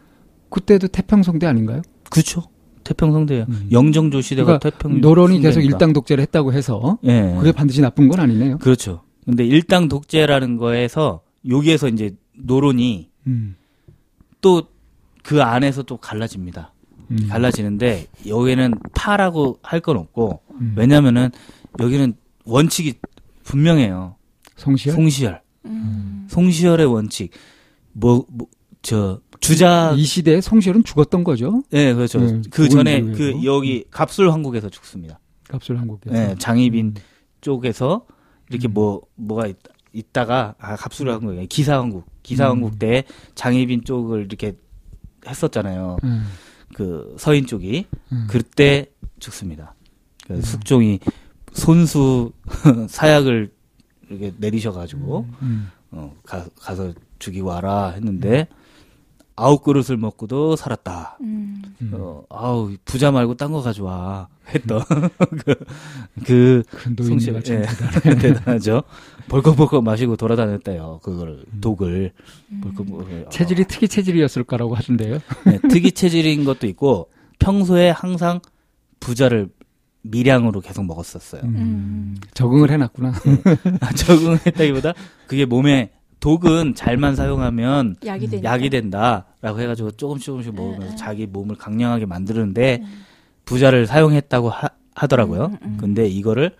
그때도 0.49 0.89
태평성대 0.89 1.47
아닌가요? 1.47 1.83
그렇죠. 2.09 2.45
태평성대예요. 2.85 3.47
음. 3.49 3.69
영정조 3.73 4.21
시대가 4.21 4.59
그러니까 4.59 4.71
태평 4.71 5.01
노론이 5.01 5.41
계속. 5.41 5.61
일당 5.61 5.93
독재를 5.93 6.23
했다고 6.23 6.53
해서 6.53 6.99
예. 7.05 7.35
그게 7.39 7.53
반드시 7.53 7.81
나쁜 7.83 8.09
건 8.09 8.21
아니네요. 8.21 8.59
그렇죠. 8.59 9.03
근데 9.25 9.45
일당 9.45 9.89
독재라는 9.89 10.57
거에서 10.57 11.23
여기에서 11.49 11.89
이제 11.89 12.17
노론이 12.33 13.11
음. 13.27 13.57
또 14.41 14.69
그 15.27 15.43
안에서 15.43 15.83
또 15.83 15.97
갈라집니다. 15.97 16.73
음. 17.11 17.27
갈라지는데 17.29 18.07
여기는 18.29 18.75
파라고 18.95 19.59
할 19.61 19.81
건 19.81 19.97
없고 19.97 20.41
음. 20.61 20.75
왜냐면은 20.77 21.31
여기는 21.81 22.15
원칙이 22.45 22.95
분명해요. 23.43 24.15
송시열? 24.55 24.95
송시열. 24.95 25.43
음. 25.65 26.29
송시열의 26.31 26.87
원칙. 26.87 27.33
뭐, 27.93 28.25
뭐, 28.29 28.47
저, 28.83 29.21
주자, 29.41 29.93
이 29.97 30.05
시대에 30.05 30.41
송시열은 30.41 30.85
죽었던 30.85 31.25
거죠. 31.25 31.65
예, 31.73 31.93
그렇죠. 31.93 32.21
네, 32.21 32.43
그 32.51 32.69
전에 32.69 32.99
이후에도. 32.99 33.19
그 33.19 33.45
여기 33.45 33.85
갑술 33.91 34.31
황국에서 34.31 34.69
죽습니다. 34.69 35.19
갑술 35.49 35.79
한국에서. 35.79 36.17
예, 36.17 36.35
장희빈 36.39 36.87
음. 36.87 36.95
쪽에서 37.41 38.07
이렇게 38.49 38.69
음. 38.69 38.75
뭐 38.75 39.03
뭐가 39.17 39.49
있, 39.49 39.57
있다가 39.93 40.55
아 40.61 40.77
갑술 40.77 41.11
황국 41.11 41.37
기사 41.49 41.79
황국 41.81 42.05
기사 42.23 42.49
황국 42.49 42.75
음. 42.75 42.79
때 42.79 43.03
장희빈 43.35 43.83
쪽을 43.85 44.27
이렇게 44.27 44.55
했었잖아요. 45.27 45.99
음. 46.05 46.27
그 46.75 47.15
서인 47.19 47.47
쪽이 47.47 47.87
음. 48.13 48.27
그때 48.29 48.87
죽습니다. 49.19 49.75
그 50.27 50.41
숙종이 50.43 50.99
손수 51.53 52.33
사약을 52.89 53.51
이렇게 54.09 54.33
내리셔가지고 54.39 55.27
음. 55.43 55.71
어, 55.93 56.15
가, 56.25 56.45
가서 56.61 56.93
죽이고 57.19 57.49
와라 57.49 57.91
했는데 57.91 58.49
아홉 59.37 59.63
그릇을 59.63 59.97
먹고도 59.99 60.57
살았다. 60.57 61.19
음. 61.21 61.63
음. 61.83 61.91
어, 61.95 62.23
아우 62.31 62.75
부자 62.85 63.11
말고 63.11 63.35
딴 63.35 63.53
거 63.53 63.61
가져와 63.61 64.29
했던 64.49 64.83
그, 66.25 66.63
그 66.97 67.05
송시열 67.05 67.43
참 67.43 67.63
예. 67.63 68.15
대단하죠. 68.17 68.83
벌컥벌컥 69.29 69.83
마시고 69.83 70.17
돌아다녔대요. 70.17 71.01
그걸 71.03 71.45
독을 71.61 72.13
음. 72.53 72.61
벌컥벌컥 72.63 73.31
체질이 73.31 73.65
특이 73.65 73.89
체질이었을 73.89 74.45
거라고 74.45 74.75
하던데요. 74.75 75.19
네, 75.45 75.59
특이 75.69 75.93
체질인 75.93 76.45
것도 76.45 76.67
있고 76.69 77.11
평소에 77.39 77.91
항상 77.91 78.41
부자를 79.01 79.49
미량으로 80.03 80.61
계속 80.61 80.85
먹었었어요. 80.85 81.43
음. 81.43 81.57
음. 81.57 82.17
적응을 82.35 82.71
해놨구나. 82.71 83.13
아, 83.81 83.93
적응했다기보다 83.93 84.95
그게 85.27 85.45
몸에 85.45 85.91
독은 86.21 86.75
잘만 86.75 87.15
사용하면 87.15 87.97
약이 88.05 88.27
되니까. 88.29 88.51
약이 88.51 88.71
된다라고 88.71 89.61
해가지고 89.61 89.93
조금씩 89.93 90.27
조금씩 90.27 90.55
먹으면서 90.55 90.93
음. 90.95 90.97
자기 90.97 91.27
몸을 91.27 91.57
강량하게 91.57 92.07
만드는데 92.07 92.83
부자를 93.45 93.87
사용했다고 93.87 94.51
하, 94.51 95.07
더라고요 95.09 95.47
음, 95.47 95.59
음. 95.63 95.77
근데 95.79 96.09
이거를 96.09 96.57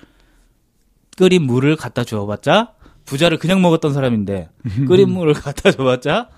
끓인 1.17 1.43
물을 1.43 1.77
갖다 1.77 2.05
주어봤자 2.05 2.75
부자를 3.05 3.39
그냥 3.39 3.63
먹었던 3.63 3.93
사람인데 3.93 4.51
끓인 4.87 5.11
물을 5.11 5.33
갖다 5.33 5.71
줘봤자 5.71 6.29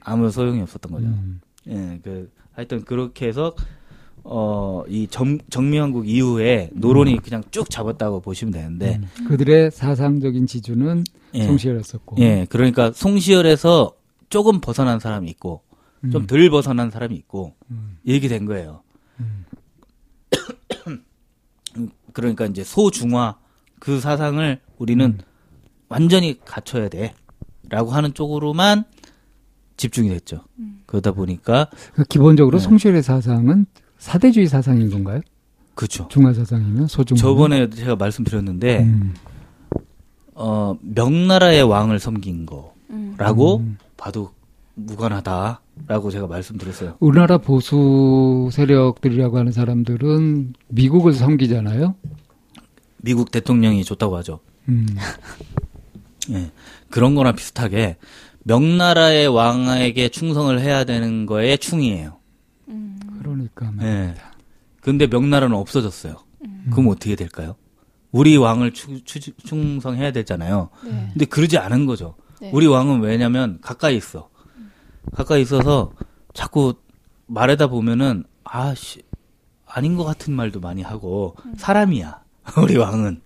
아무 0.00 0.30
소용이 0.30 0.60
없었던 0.62 0.92
거죠. 0.92 1.06
음. 1.06 1.40
예, 1.68 2.00
그 2.02 2.30
하여튼 2.52 2.84
그렇게 2.84 3.26
해서 3.26 3.54
어이 4.24 5.08
정미왕국 5.50 6.08
이후에 6.08 6.70
노론이 6.74 7.18
그냥 7.18 7.42
쭉 7.50 7.68
잡았다고 7.68 8.20
보시면 8.20 8.52
되는데 8.52 9.00
음. 9.02 9.26
그들의 9.26 9.70
사상적인 9.72 10.46
지주는 10.46 11.04
예, 11.34 11.44
송시열이었었고. 11.44 12.16
예, 12.20 12.46
그러니까 12.48 12.92
송시열에서 12.92 13.94
조금 14.28 14.60
벗어난 14.60 15.00
사람이 15.00 15.28
있고 15.30 15.62
음. 16.04 16.10
좀덜 16.10 16.48
벗어난 16.50 16.90
사람이 16.90 17.14
있고 17.16 17.54
음. 17.70 17.98
이렇게 18.04 18.28
된 18.28 18.46
거예요. 18.46 18.82
음. 19.20 19.44
그러니까 22.12 22.46
이제 22.46 22.62
소중화 22.62 23.38
그 23.82 23.98
사상을 23.98 24.60
우리는 24.78 25.04
음. 25.04 25.18
완전히 25.88 26.38
갖춰야 26.44 26.88
돼라고 26.88 27.90
하는 27.90 28.14
쪽으로만 28.14 28.84
집중이 29.76 30.08
됐죠. 30.10 30.44
음. 30.60 30.82
그러다 30.86 31.10
보니까 31.10 31.66
그 31.92 32.04
기본적으로 32.04 32.58
네. 32.58 32.64
송시열의 32.64 33.02
사상은 33.02 33.66
사대주의 33.98 34.46
사상인 34.46 34.88
건가요? 34.88 35.20
그렇죠. 35.74 36.06
중화 36.10 36.32
사상이면 36.32 36.86
소중화. 36.86 37.20
저번에 37.20 37.70
제가 37.70 37.96
말씀드렸는데 37.96 38.84
음. 38.84 39.14
어 40.34 40.76
명나라의 40.80 41.64
왕을 41.64 41.98
섬긴 41.98 42.46
음. 42.90 43.16
거라고 43.16 43.56
음. 43.56 43.78
봐도 43.96 44.30
무관하다라고 44.74 46.10
제가 46.12 46.28
말씀드렸어요. 46.28 46.98
우리나라 47.00 47.38
보수 47.38 48.48
세력들이라고 48.52 49.38
하는 49.38 49.50
사람들은 49.50 50.54
미국을 50.68 51.14
섬기잖아요. 51.14 51.96
미국 53.02 53.30
대통령이 53.30 53.84
좋다고 53.84 54.16
하죠. 54.18 54.40
음. 54.68 54.86
예. 56.30 56.50
그런 56.90 57.14
거랑 57.14 57.34
비슷하게 57.34 57.96
명나라의 58.44 59.28
왕에게 59.28 60.08
충성을 60.08 60.58
해야 60.60 60.84
되는 60.84 61.26
거에 61.26 61.56
충이에요. 61.56 62.18
음. 62.68 62.98
그러니까 63.20 63.66
예. 63.66 63.86
말입니다. 63.86 64.32
근데 64.80 65.06
명나라는 65.06 65.56
없어졌어요. 65.56 66.16
음. 66.44 66.68
그럼 66.72 66.88
어떻게 66.88 67.14
될까요? 67.16 67.56
우리 68.10 68.36
왕을 68.36 68.72
추- 68.72 69.02
추- 69.04 69.32
충성해야 69.36 70.12
되잖아요. 70.12 70.70
네. 70.84 71.08
근데 71.12 71.24
그러지 71.24 71.58
않은 71.58 71.86
거죠. 71.86 72.14
네. 72.40 72.50
우리 72.52 72.66
왕은 72.66 73.00
왜냐면 73.00 73.58
가까이 73.62 73.96
있어. 73.96 74.28
가까이 75.12 75.42
있어서 75.42 75.92
자꾸 76.34 76.74
말하다 77.26 77.68
보면은 77.68 78.24
아씨 78.44 79.02
아닌 79.66 79.96
것 79.96 80.04
같은 80.04 80.34
말도 80.34 80.60
많이 80.60 80.82
하고 80.82 81.36
사람이야. 81.56 82.21
우리 82.60 82.76
왕은 82.76 83.20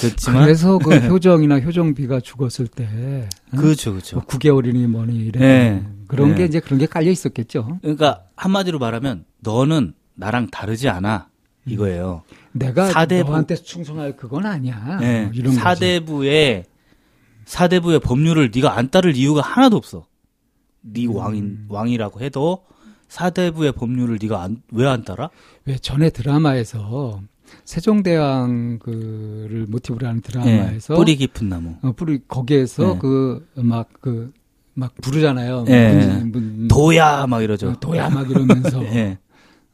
그렇지만 0.00 0.42
그래서 0.44 0.78
그 0.78 0.94
효정이나 1.08 1.60
효정비가 1.60 2.20
죽었을 2.20 2.66
때 2.68 2.86
응? 2.92 3.58
그렇죠, 3.58 3.92
그렇죠. 3.92 4.16
뭐 4.16 4.24
9개월이니 4.26 4.86
뭐니 4.86 5.16
이래 5.16 5.40
네. 5.40 5.86
그런 6.06 6.30
네. 6.30 6.34
게 6.36 6.44
이제 6.44 6.60
그런 6.60 6.78
게 6.78 6.86
깔려 6.86 7.10
있었겠죠. 7.10 7.78
그러니까 7.82 8.24
한마디로 8.36 8.78
말하면 8.78 9.24
너는 9.40 9.94
나랑 10.14 10.48
다르지 10.48 10.88
않아 10.88 11.28
이거예요. 11.66 12.22
내가 12.52 12.90
사대부- 12.90 13.26
너한테 13.30 13.54
충성할 13.56 14.16
그건 14.16 14.46
아니야. 14.46 14.98
예, 15.02 15.22
뭐 15.24 15.32
이런. 15.34 15.52
사대부의 15.54 16.64
사대부의 17.44 18.00
법률을 18.00 18.50
네가 18.54 18.76
안 18.76 18.90
따를 18.90 19.16
이유가 19.16 19.40
하나도 19.42 19.76
없어. 19.76 20.06
네 20.80 21.06
음. 21.06 21.14
왕인 21.14 21.66
왕이라고 21.68 22.20
해도 22.20 22.64
사대부의 23.08 23.72
법률을 23.72 24.18
네가 24.20 24.42
안, 24.42 24.62
왜 24.72 24.86
안 24.86 25.02
따라? 25.04 25.30
왜 25.64 25.76
전에 25.78 26.10
드라마에서 26.10 27.22
세종대왕 27.64 28.78
그를 28.80 29.66
모티브로 29.68 30.06
하는 30.06 30.20
드라마에서 30.20 30.94
예, 30.94 30.96
뿌리 30.96 31.16
깊은 31.16 31.48
나무. 31.48 31.76
어, 31.82 31.92
뿌리 31.92 32.20
거기에서 32.26 32.94
네. 32.94 32.98
그막그 33.54 34.32
막 34.74 34.94
부르잖아요. 35.00 35.64
예. 35.68 35.92
문진- 35.92 36.30
문- 36.32 36.68
도야 36.68 37.26
막 37.26 37.42
이러죠. 37.42 37.70
어, 37.70 37.80
도야 37.80 38.08
막 38.10 38.30
이러면서 38.30 38.82
예. 38.94 39.18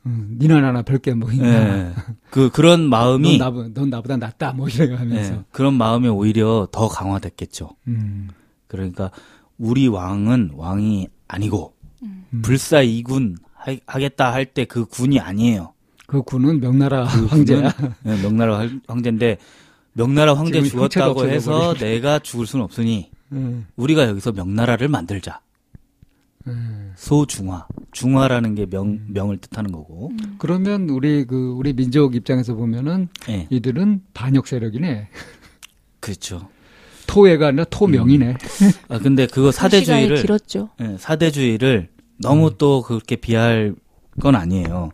음, 0.06 0.36
니나 0.38 0.60
나나 0.60 0.82
별게 0.82 1.14
뭐 1.14 1.30
있나. 1.32 1.46
예. 1.88 1.92
그 2.30 2.50
그런 2.50 2.88
마음이 2.88 3.38
넌, 3.38 3.54
나, 3.54 3.68
넌 3.74 3.90
나보다 3.90 4.16
낫다 4.16 4.52
뭐 4.52 4.68
이래 4.68 4.94
하면서. 4.94 5.34
예, 5.34 5.40
그런 5.52 5.74
마음이 5.74 6.08
오히려 6.08 6.68
더 6.72 6.88
강화됐겠죠. 6.88 7.70
음. 7.88 8.28
그러니까 8.66 9.10
우리 9.58 9.86
왕은 9.88 10.52
왕이 10.54 11.08
아니고 11.28 11.74
음. 12.02 12.24
불사 12.42 12.80
이군 12.82 13.36
하- 13.54 13.76
하겠다 13.86 14.32
할 14.32 14.46
때 14.46 14.64
그 14.64 14.84
군이 14.86 15.20
아니에요. 15.20 15.72
그 16.14 16.22
군은 16.22 16.60
명나라 16.60 17.06
그 17.06 17.26
황제야. 17.26 17.72
군은, 17.72 17.92
예, 18.06 18.22
명나라 18.22 18.58
황- 18.60 18.80
황제인데 18.86 19.38
명나라 19.94 20.34
황제 20.34 20.62
죽었다고 20.62 21.26
해서 21.28 21.74
내가 21.74 22.20
죽을 22.20 22.46
수는 22.46 22.64
없으니 22.64 23.10
음. 23.32 23.66
우리가 23.74 24.06
여기서 24.06 24.30
명나라를 24.32 24.86
만들자. 24.88 25.40
음. 26.46 26.92
소중화. 26.96 27.66
중화라는 27.90 28.54
게 28.54 28.66
명, 28.66 29.00
명을 29.08 29.38
뜻하는 29.38 29.72
거고. 29.72 30.12
그러면 30.38 30.88
우리 30.88 31.24
그 31.24 31.52
우리 31.56 31.72
민족 31.72 32.14
입장에서 32.14 32.54
보면은 32.54 33.08
예. 33.28 33.46
이들은 33.50 34.02
반역 34.14 34.46
세력이네. 34.46 35.08
그렇죠. 36.00 36.48
토해가 37.08 37.48
아니라 37.48 37.64
토명이네. 37.64 38.36
아, 38.88 38.98
근데 38.98 39.26
그거 39.26 39.50
시간이 39.50 39.70
사대주의를, 39.70 40.16
길었죠. 40.22 40.68
예, 40.80 40.96
사대주의를 40.98 41.88
너무 42.20 42.48
음. 42.48 42.52
또 42.58 42.82
그렇게 42.82 43.16
비할 43.16 43.74
건 44.20 44.36
아니에요. 44.36 44.90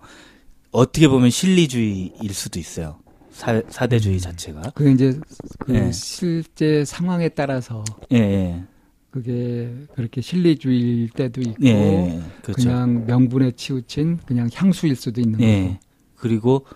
어떻게 0.71 1.09
보면 1.09 1.31
실리주의일 1.31 2.33
수도 2.33 2.59
있어요. 2.59 2.99
사, 3.31 3.63
사대주의 3.69 4.17
음. 4.17 4.19
자체가. 4.19 4.63
그게 4.75 4.93
이제 4.93 5.19
그 5.61 5.75
예. 5.75 5.93
실제 5.93 6.85
상황에 6.85 7.29
따라서 7.31 7.85
예, 8.13 8.19
예. 8.19 8.65
그게 9.11 9.73
그렇게 9.95 10.21
실리주의일 10.21 11.11
때도 11.11 11.41
있고 11.41 11.65
예, 11.65 11.69
예. 11.71 12.23
그렇죠. 12.43 12.63
그냥 12.63 13.07
명분에 13.07 13.53
치우친 13.53 14.19
그냥 14.27 14.49
향수일 14.53 14.97
수도 14.97 15.21
있는 15.21 15.41
예. 15.41 15.63
거고. 15.63 15.79
그리고 16.17 16.67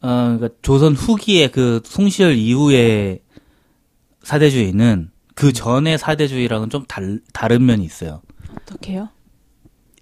아 0.00 0.36
그러니까 0.36 0.58
조선 0.62 0.94
후기에 0.94 1.48
그 1.48 1.80
송시열 1.84 2.36
이후에 2.36 3.20
사대주의는 4.22 5.10
그 5.34 5.52
전에 5.52 5.96
사대주의랑은 5.96 6.70
좀 6.70 6.84
달, 6.86 7.20
다른 7.32 7.64
면이 7.64 7.84
있어요. 7.84 8.22
어떻게요? 8.62 9.08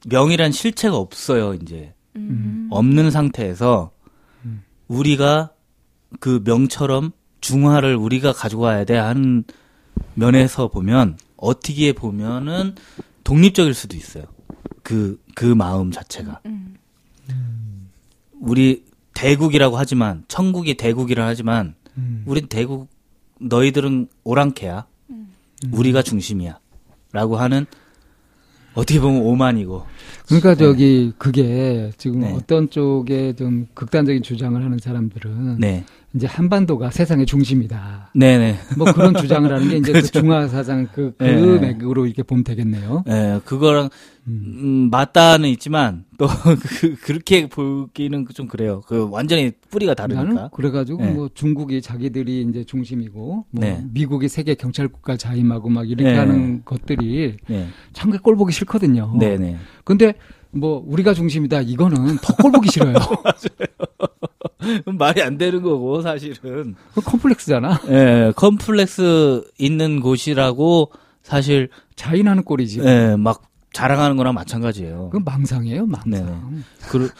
명이란 0.06 0.52
실체가 0.52 0.96
없어요, 0.96 1.54
이제. 1.54 1.94
음. 2.30 2.68
없는 2.70 3.10
상태에서 3.10 3.90
음. 4.44 4.62
우리가 4.88 5.52
그 6.18 6.42
명처럼 6.44 7.12
중화를 7.40 7.96
우리가 7.96 8.32
가지고 8.32 8.62
와야 8.62 8.84
돼 8.84 8.96
하는 8.96 9.44
면에서 10.14 10.68
보면 10.68 11.18
어떻게 11.36 11.92
보면은 11.92 12.74
독립적일 13.24 13.74
수도 13.74 13.96
있어요. 13.96 14.24
그, 14.82 15.20
그 15.34 15.44
마음 15.44 15.90
자체가. 15.90 16.40
음. 16.46 16.76
우리 18.40 18.84
대국이라고 19.14 19.76
하지만, 19.76 20.24
천국이 20.28 20.74
대국이라 20.76 21.26
하지만, 21.26 21.74
음. 21.96 22.24
우린 22.26 22.46
대국, 22.48 22.88
너희들은 23.38 24.08
오랑캐야. 24.24 24.86
음. 25.10 25.32
우리가 25.70 26.02
중심이야. 26.02 26.58
라고 27.12 27.36
하는, 27.36 27.66
어떻게 28.74 28.98
보면 28.98 29.22
오만이고. 29.22 29.86
그러니까 30.26 30.54
저기 30.54 31.12
그게 31.18 31.90
지금 31.96 32.20
네. 32.20 32.32
어떤 32.32 32.70
쪽에 32.70 33.34
좀 33.34 33.66
극단적인 33.74 34.22
주장을 34.22 34.62
하는 34.62 34.78
사람들은 34.78 35.56
네. 35.58 35.84
이제 36.14 36.26
한반도가 36.26 36.90
세상의 36.90 37.24
중심이다. 37.26 38.10
네네. 38.14 38.56
뭐 38.76 38.92
그런 38.92 39.14
주장을 39.14 39.50
하는 39.52 39.68
게 39.68 39.76
이제 39.76 39.92
그 39.94 40.02
중화 40.02 40.48
사상 40.48 40.88
그, 40.92 41.14
그 41.16 41.24
네. 41.24 41.58
맥으로 41.58 42.06
이렇게 42.06 42.24
보면 42.24 42.42
되겠네요. 42.42 43.04
예, 43.08 43.40
그거랑, 43.44 43.90
음. 44.26 44.58
음, 44.62 44.90
맞다는 44.90 45.48
있지만, 45.50 46.04
또, 46.18 46.26
그, 46.80 46.96
그렇게 46.96 47.48
보기는 47.48 48.26
좀 48.34 48.48
그래요. 48.48 48.82
그, 48.86 49.08
완전히 49.08 49.52
뿌리가 49.70 49.94
다르니까. 49.94 50.24
나는 50.24 50.48
그래가지고 50.50 51.02
네. 51.02 51.12
뭐 51.12 51.30
중국이 51.32 51.80
자기들이 51.80 52.42
이제 52.48 52.64
중심이고 52.64 53.44
뭐 53.48 53.64
네. 53.64 53.82
미국이 53.92 54.28
세계 54.28 54.54
경찰 54.54 54.88
국가 54.88 55.16
자임하고 55.16 55.68
막 55.68 55.88
이렇게 55.88 56.10
네. 56.10 56.18
하는 56.18 56.62
것들이 56.64 57.36
네. 57.48 57.68
참꼴 57.92 58.36
보기 58.36 58.52
싫거든요. 58.52 59.16
네네. 59.18 59.56
근데 59.84 59.99
뭐 60.52 60.82
우리가 60.86 61.14
중심이다 61.14 61.60
이거는 61.62 62.18
더꼴 62.18 62.52
보기 62.52 62.70
싫어요. 62.70 62.94
말이 64.98 65.22
안 65.22 65.38
되는 65.38 65.62
거고, 65.62 66.02
사실은. 66.02 66.74
그 66.94 67.00
컴플렉스잖아. 67.00 67.80
예, 67.88 68.32
컴플렉스 68.36 69.50
있는 69.58 70.00
곳이라고, 70.00 70.92
사실, 71.22 71.68
자인하는 71.96 72.44
꼴이지. 72.44 72.80
예, 72.80 73.16
막, 73.16 73.42
자랑하는 73.72 74.16
거랑 74.16 74.34
마찬가지예요. 74.34 75.10
그건 75.10 75.24
망상이에요, 75.24 75.86
망상. 75.86 76.10
네네. 76.10 76.62
그, 76.88 77.10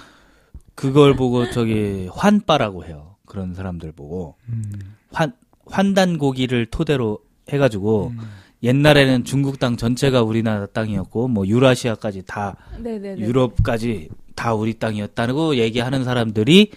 그걸 0.75 1.15
보고, 1.15 1.51
저기, 1.51 2.09
환빠라고 2.13 2.85
해요. 2.85 3.17
그런 3.27 3.55
사람들 3.55 3.93
보고. 3.93 4.37
음. 4.49 4.73
환, 5.13 5.33
환단 5.67 6.19
고기를 6.19 6.67
토대로 6.67 7.21
해가지고, 7.49 8.09
음. 8.09 8.21
옛날에는 8.63 9.25
중국 9.25 9.59
땅 9.59 9.77
전체가 9.77 10.23
우리나라 10.23 10.67
땅이었고, 10.67 11.29
뭐, 11.29 11.47
유라시아까지 11.47 12.23
다, 12.27 12.57
네네네. 12.79 13.21
유럽까지 13.21 14.09
다 14.35 14.55
우리 14.55 14.75
땅이었다고 14.75 15.57
얘기하는 15.57 16.05
사람들이 16.05 16.71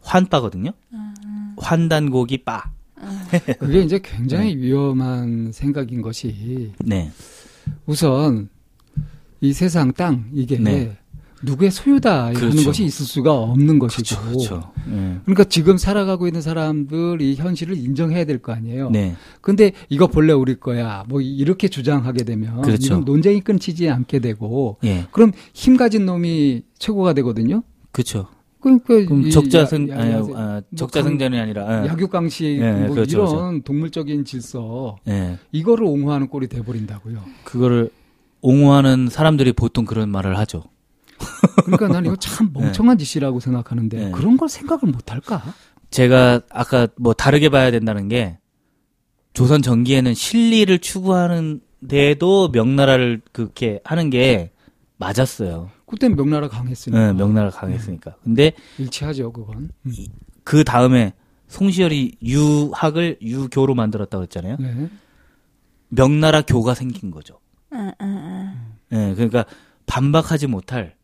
환빠거든요. 0.00 0.72
환단고기 1.56 2.38
빠. 2.38 2.70
그게 3.58 3.80
이제 3.80 3.98
굉장히 4.02 4.54
네. 4.54 4.62
위험한 4.62 5.52
생각인 5.52 6.02
것이 6.02 6.72
네. 6.78 7.10
우선 7.86 8.48
이 9.40 9.52
세상 9.52 9.92
땅 9.92 10.28
이게 10.34 10.58
네. 10.58 10.96
누구의 11.42 11.70
소유다 11.70 12.32
그렇죠. 12.32 12.64
것이 12.66 12.84
있을 12.84 13.06
수가 13.06 13.32
없는 13.32 13.78
것이고 13.78 14.02
그렇죠. 14.20 14.22
그렇죠. 14.50 14.72
네. 14.86 15.18
그러니까 15.24 15.44
지금 15.44 15.78
살아가고 15.78 16.26
있는 16.26 16.42
사람들 16.42 17.22
이 17.22 17.34
현실을 17.36 17.76
인정해야 17.76 18.24
될 18.26 18.40
거 18.40 18.52
아니에요. 18.52 18.90
네. 18.90 19.14
근데 19.40 19.72
이거 19.88 20.06
본래 20.06 20.32
우리 20.32 20.54
거야. 20.60 21.04
뭐 21.08 21.20
이렇게 21.20 21.68
주장하게 21.68 22.24
되면 22.24 22.62
그렇죠. 22.62 22.98
논쟁이 23.00 23.40
끊치지 23.40 23.88
않게 23.88 24.18
되고 24.20 24.78
예. 24.84 25.06
그럼 25.12 25.32
힘 25.54 25.76
가진 25.76 26.06
놈이 26.06 26.62
최고가 26.78 27.12
되거든요. 27.14 27.62
그렇죠. 27.92 28.26
그러니까 28.60 28.94
이 29.26 29.30
적자생 29.30 29.88
야- 29.88 29.98
아니 29.98 30.12
야- 30.12 30.16
아, 30.34 30.52
뭐 30.52 30.62
적자생전이 30.76 31.38
아니라 31.38 31.84
예. 31.84 31.88
약육강식 31.88 32.46
예, 32.60 32.72
뭐 32.72 32.94
그렇죠, 32.94 33.18
이런 33.22 33.62
동물적인 33.62 34.26
질서 34.26 34.96
예. 35.08 35.38
이거를 35.52 35.84
옹호하는 35.86 36.28
꼴이 36.28 36.48
돼 36.48 36.62
버린다고요. 36.62 37.22
그거를 37.44 37.90
옹호하는 38.42 39.08
사람들이 39.10 39.52
보통 39.54 39.86
그런 39.86 40.10
말을 40.10 40.36
하죠. 40.38 40.64
그러니까 41.64 41.88
난 41.88 42.06
이거 42.06 42.16
참 42.16 42.50
멍청한 42.54 42.98
짓이라고 42.98 43.40
생각하는데 43.40 44.04
네. 44.06 44.10
그런 44.10 44.36
걸 44.36 44.48
생각을 44.48 44.92
못 44.92 45.10
할까? 45.10 45.42
제가 45.90 46.42
아까 46.50 46.88
뭐 46.96 47.12
다르게 47.14 47.48
봐야 47.48 47.70
된다는 47.70 48.08
게 48.08 48.38
조선 49.32 49.62
전기에는 49.62 50.14
실리를 50.14 50.78
추구하는데도 50.78 52.48
명나라를 52.52 53.20
그렇게 53.32 53.80
하는 53.84 54.10
게 54.10 54.52
맞았어요. 54.96 55.70
그땐 55.86 56.14
명나라 56.14 56.48
강했으니까 56.48 57.08
예, 57.08 57.12
명나라 57.12 57.50
강했으니까. 57.50 58.16
근데 58.22 58.52
일치하죠 58.78 59.32
그건. 59.32 59.70
음. 59.86 59.92
그 60.44 60.62
다음에 60.62 61.14
송시열이 61.48 62.18
유학을 62.22 63.18
유교로 63.22 63.74
만들었다고 63.74 64.22
했잖아요. 64.24 64.56
네. 64.60 64.88
명나라 65.88 66.42
교가 66.42 66.74
생긴 66.74 67.10
거죠. 67.10 67.40
예, 68.92 69.14
그러니까 69.14 69.44
반박하지 69.86 70.46
못할 70.46 70.94
음. 70.94 70.99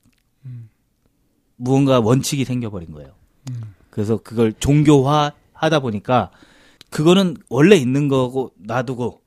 무언가 1.57 2.01
원칙이 2.01 2.45
생겨버린 2.45 2.93
거예요. 2.93 3.11
음. 3.51 3.75
그래서 3.91 4.19
그걸 4.19 4.53
종교화 4.59 5.33
하다 5.53 5.81
보니까 5.81 6.31
그거는 6.91 7.37
원래 7.49 7.77
있는 7.77 8.09
거고 8.09 8.53
놔두고 8.59 9.21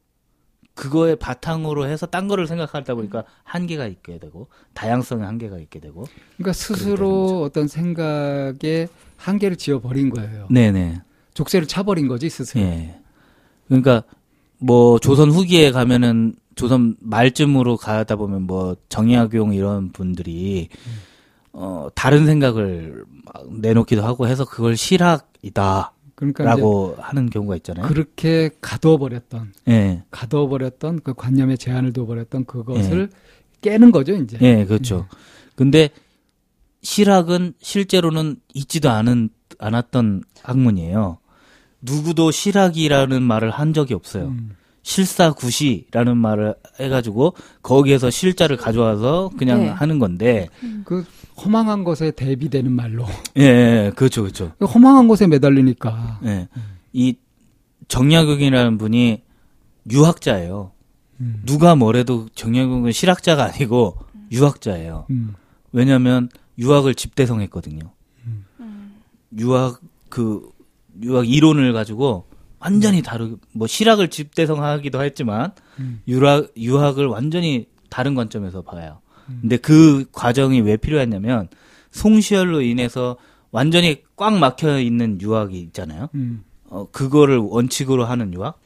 그거에 0.75 1.15
바탕으로 1.15 1.87
해서 1.87 2.05
딴 2.05 2.29
거를 2.29 2.47
생각하다 2.47 2.95
보니까 2.95 3.25
한계가 3.43 3.85
있게 3.87 4.17
되고 4.17 4.47
다양성의 4.73 5.25
한계가 5.25 5.57
있게 5.59 5.79
되고 5.79 6.05
그러니까 6.37 6.53
스스로 6.53 7.41
어떤 7.43 7.67
생각에 7.67 8.87
한계를 9.17 9.58
지어 9.58 9.81
버린 9.81 10.10
거예요. 10.10 10.47
네네 10.49 11.01
족쇄를 11.33 11.67
차 11.67 11.83
버린 11.83 12.08
거지 12.08 12.29
스스로. 12.29 12.63
예 12.63 12.97
그러니까 13.67 14.04
뭐 14.58 14.99
조선 14.99 15.31
후기에 15.31 15.71
가면은 15.71 16.33
조선 16.56 16.95
말쯤으로 17.01 17.75
가다 17.75 18.15
보면 18.15 18.43
뭐 18.43 18.75
정약용 18.87 19.54
이런 19.54 19.91
분들이 19.91 20.69
어 21.54 21.87
다른 21.95 22.25
생각을 22.25 23.04
막 23.25 23.54
내놓기도 23.60 24.04
하고 24.04 24.27
해서 24.27 24.45
그걸 24.45 24.77
실학이다라고 24.77 25.91
그러니까 26.15 26.54
이제 26.54 27.02
하는 27.02 27.29
경우가 27.29 27.56
있잖아요. 27.58 27.87
그렇게 27.87 28.52
가둬버렸던 28.62 29.54
예. 29.67 30.04
가둬버렸던 30.12 31.02
그 31.04 31.13
관념에 31.13 31.58
제한을 31.58 31.93
둬버렸던 31.93 32.45
그것을 32.45 33.10
깨는 33.62 33.91
거죠 33.91 34.13
이제. 34.15 34.37
예, 34.41 34.65
그렇죠. 34.65 35.08
근데 35.56 35.89
실학은 36.81 37.54
실제로는 37.62 38.37
있지도 38.54 38.89
않은 38.89 39.29
않았던 39.58 40.23
학문이에요. 40.43 41.17
누구도 41.81 42.31
실학이라는 42.31 43.21
말을 43.21 43.52
한 43.52 43.73
적이 43.73 43.93
없어요. 43.93 44.27
음. 44.27 44.56
실사구시라는 44.84 46.17
말을 46.17 46.56
해가지고 46.80 47.36
거기에서 47.62 48.10
실자를 48.10 48.58
가져와서 48.58 49.32
그냥 49.38 49.62
네. 49.62 49.67
하는 49.67 50.00
건데 50.00 50.50
그 50.86 51.06
허망한 51.38 51.84
것에 51.84 52.12
대비되는 52.12 52.71
말로 52.71 53.06
예, 53.38 53.44
예 53.44 53.92
그렇죠 53.96 54.21
그렇죠 54.21 54.54
그 54.58 54.65
허망한 54.65 55.08
것에 55.08 55.27
매달리니까 55.27 56.21
예. 56.25 56.48
이 56.94 57.15
정약용이라는 57.88 58.77
분이 58.77 59.21
유학자예요 59.92 60.71
음. 61.21 61.42
누가 61.46 61.75
뭐래도 61.75 62.27
정약용은 62.36 62.92
실학자가 62.92 63.46
아니고 63.46 63.98
유학자예요 64.32 65.06
음. 65.10 65.36
왜냐하면 65.71 66.30
유학을 66.58 66.96
집대성했거든요. 66.96 67.92
음. 68.25 69.02
유학 69.38 69.80
그 70.10 70.52
유학 71.02 71.30
이론을 71.30 71.73
가지고 71.73 72.25
완전히 72.60 73.01
다르 73.01 73.35
뭐 73.53 73.67
실학을 73.67 74.10
집대성하기도 74.10 75.03
했지만 75.03 75.51
음. 75.79 76.01
유학 76.07 76.49
유학을 76.57 77.05
완전히 77.07 77.67
다른 77.89 78.15
관점에서 78.15 78.62
봐요. 78.62 78.99
음. 79.29 79.39
근데 79.41 79.57
그 79.57 80.05
과정이 80.12 80.62
왜 80.62 80.77
필요했냐면 80.77 81.47
송시열로 81.91 82.62
인해서 82.62 83.17
완전히 83.51 84.03
꽉 84.15 84.33
막혀 84.37 84.79
있는 84.79 85.19
유학이 85.21 85.60
있잖아요. 85.60 86.10
음. 86.15 86.43
어 86.69 86.87
그거를 86.91 87.37
원칙으로 87.37 88.05
하는 88.05 88.33
유학. 88.33 88.60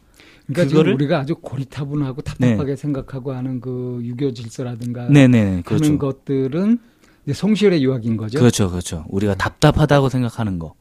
그러니까 0.48 0.76
그거를- 0.76 0.94
우리가 0.96 1.20
아주 1.20 1.36
고리타분하고 1.36 2.22
답답하게 2.22 2.76
생각하고 2.76 3.32
하는 3.32 3.62
그 3.62 4.02
유교 4.04 4.34
질서라든가 4.34 5.08
네네 5.08 5.62
그렇죠. 5.66 5.86
하는 5.86 5.98
것들은 5.98 6.80
이제 7.24 7.34
송시열의 7.34 7.82
유학인 7.82 8.18
거죠. 8.18 8.40
그렇죠 8.40 8.70
그렇죠. 8.70 9.06
우리가 9.08 9.36
답답하다고 9.36 10.10
생각하는 10.10 10.60
거 10.60 10.74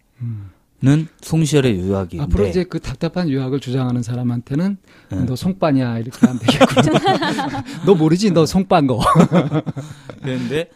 는 0.82 0.92
음. 0.92 1.08
송시열의 1.20 1.78
유학인데. 1.78 2.24
앞으로 2.24 2.48
이제 2.48 2.64
그 2.64 2.80
답답한 2.80 3.28
유학을 3.28 3.60
주장하는 3.60 4.02
사람한테는 4.02 4.76
네. 5.10 5.24
너 5.24 5.36
송빠냐 5.36 5.98
이렇게 6.00 6.26
하면 6.26 6.40
되겠구나. 6.40 7.64
너 7.86 7.94
모르지 7.94 8.32
너 8.32 8.44
송빠인 8.46 8.88
거. 8.88 9.00
그랬는데 10.22 10.70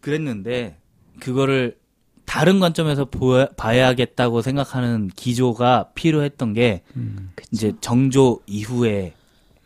그랬는데 0.00 0.76
그거를 1.18 1.76
다른 2.24 2.60
관점에서 2.60 3.06
보야, 3.06 3.46
봐야겠다고 3.56 4.42
생각하는 4.42 5.10
기조가 5.16 5.90
필요했던 5.94 6.52
게 6.52 6.82
음. 6.94 7.32
이제 7.50 7.72
정조 7.80 8.42
이후에 8.46 9.14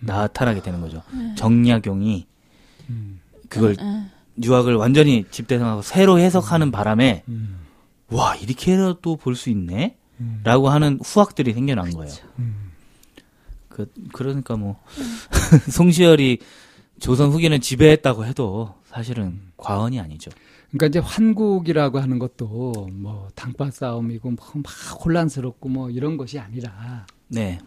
나타나게 0.01 0.62
되는 0.62 0.81
거죠. 0.81 1.03
정약용이 1.37 2.27
음. 2.89 3.20
그걸 3.51 3.77
응. 3.79 4.11
유학을 4.43 4.74
완전히 4.74 5.24
집대성하고 5.31 5.83
새로 5.83 6.18
해석하는 6.18 6.70
바람에 6.70 7.24
음. 7.29 7.65
와 8.11 8.36
이렇게라도 8.36 9.16
볼 9.16 9.34
수 9.34 9.50
있네. 9.50 9.96
음. 10.20 10.40
라고 10.44 10.68
하는 10.70 10.98
후학들이 11.04 11.52
생겨난 11.52 11.90
거예요. 11.90 12.12
음. 12.38 12.70
그 13.68 13.92
그러니까 14.12 14.57
뭐 14.57 14.80
송시열이 15.70 16.38
조선 16.98 17.30
후기는 17.30 17.61
지배했다고 17.61 18.24
해도 18.24 18.74
사실은 18.84 19.40
과언이 19.59 20.00
아니죠. 20.00 20.30
그러니까 20.70 20.86
이제 20.86 20.98
환국이라고 20.98 21.98
하는 22.00 22.18
것도 22.18 22.88
뭐 22.92 23.28
당파 23.34 23.70
싸움이고 23.70 24.30
뭐 24.30 24.46
막 24.54 25.04
혼란스럽고 25.04 25.68
뭐 25.68 25.90
이런 25.90 26.16
것이 26.16 26.38
아니라 26.38 27.04
네, 27.28 27.59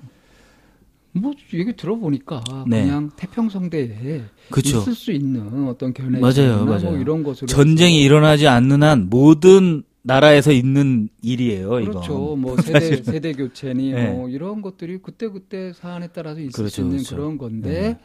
뭐 1.11 1.33
얘기 1.53 1.75
들어보니까 1.75 2.43
네. 2.67 2.83
그냥 2.85 3.11
태평성대에 3.15 4.23
그렇죠. 4.49 4.79
있을 4.79 4.95
수 4.95 5.11
있는 5.11 5.67
어떤 5.67 5.93
견해 5.93 6.19
맞아요, 6.19 6.65
뭐 6.65 6.75
맞아요. 6.77 6.97
이런 6.97 7.21
것으로 7.23 7.47
전쟁이 7.47 8.01
일어나지 8.01 8.47
않는 8.47 8.81
한 8.83 9.09
모든 9.09 9.83
나라에서 10.01 10.51
있는 10.51 11.09
일이에요. 11.21 11.69
그렇죠. 11.69 12.01
이건. 12.01 12.41
뭐 12.41 12.57
세대 12.61 13.03
세대 13.03 13.33
교체니 13.33 13.91
네. 13.91 14.11
뭐 14.11 14.29
이런 14.29 14.61
것들이 14.61 14.99
그때 14.99 15.27
그때 15.27 15.73
사안에 15.73 16.07
따라서 16.13 16.39
있을 16.39 16.51
그렇죠, 16.51 16.69
수 16.69 16.81
있는 16.81 16.97
그렇죠. 16.97 17.15
그런 17.15 17.37
건데 17.37 17.81
네. 17.81 17.99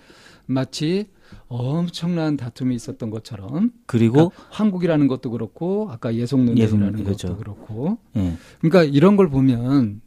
마치 0.47 1.07
엄청난 1.49 2.36
다툼이 2.36 2.74
있었던 2.74 3.11
것처럼 3.11 3.72
그리고 3.86 4.30
그러니까 4.30 4.45
한국이라는 4.51 5.09
것도 5.09 5.30
그렇고 5.30 5.88
아까 5.90 6.14
예속논쟁이라는 6.14 6.95
예속, 6.95 7.05
그렇죠. 7.05 7.28
것도 7.28 7.38
그렇고 7.38 7.99
예, 8.16 8.34
그러니까 8.61 8.84
이런 8.84 9.16
걸 9.16 9.28
보면 9.28 10.01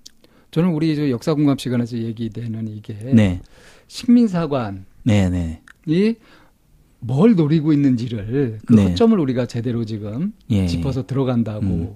저는 0.51 0.69
우리 0.69 0.95
저 0.95 1.09
역사 1.09 1.33
공감 1.33 1.57
시간에서 1.57 1.97
얘기되는 1.97 2.67
이게 2.67 2.93
네, 2.93 3.41
식민사관이 3.88 4.79
네, 5.03 5.29
네, 5.29 5.61
뭘 7.00 7.36
노리고 7.36 7.74
있는지를 7.74 8.60
그 8.66 8.74
네. 8.74 8.89
허점을 8.89 9.18
우리가 9.20 9.45
제대로 9.45 9.86
지금 9.86 10.34
예. 10.50 10.68
짚어서 10.68 11.06
들어간다고 11.06 11.66
음. 11.66 11.95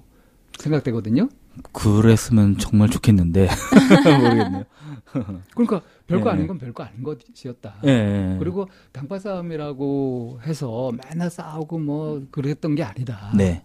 생각되거든요. 0.58 1.28
그랬으면 1.72 2.56
정말 2.58 2.88
좋겠는데 2.88 3.48
모르겠네요. 4.22 4.64
그러니까 5.54 5.82
별거 6.06 6.24
네. 6.26 6.30
아닌 6.30 6.46
건 6.46 6.58
별거 6.58 6.82
아닌 6.82 7.02
것이었다. 7.02 7.76
예, 7.84 7.90
예. 7.90 8.36
그리고 8.38 8.68
당파 8.92 9.18
싸움이라고 9.18 10.40
해서 10.46 10.90
맨날 11.10 11.30
싸우고 11.30 11.78
뭐 11.78 12.26
그랬던 12.30 12.74
게 12.74 12.82
아니다. 12.82 13.32
네, 13.36 13.62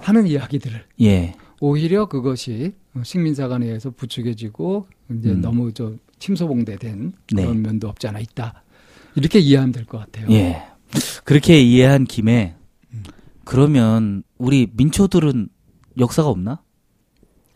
하는 0.00 0.26
이야기들을 0.26 0.84
예, 1.00 1.34
오히려 1.60 2.06
그것이 2.06 2.74
식민사관에 3.02 3.66
의해서 3.66 3.90
부추겨지고 3.90 4.88
이제 5.18 5.30
음. 5.30 5.40
너무 5.40 5.72
저 5.72 5.94
침소봉대된 6.18 7.12
네. 7.34 7.42
그런 7.42 7.62
면도 7.62 7.88
없지 7.88 8.08
않아 8.08 8.18
있다. 8.18 8.62
이렇게 9.14 9.38
이해하면 9.38 9.72
될 9.72 9.84
것 9.86 9.98
같아요. 9.98 10.26
예. 10.30 10.62
그렇게 11.24 11.60
이해한 11.60 12.04
김에 12.04 12.54
그러면 13.44 14.22
우리 14.38 14.68
민초들은 14.74 15.48
역사가 15.98 16.28
없나? 16.28 16.62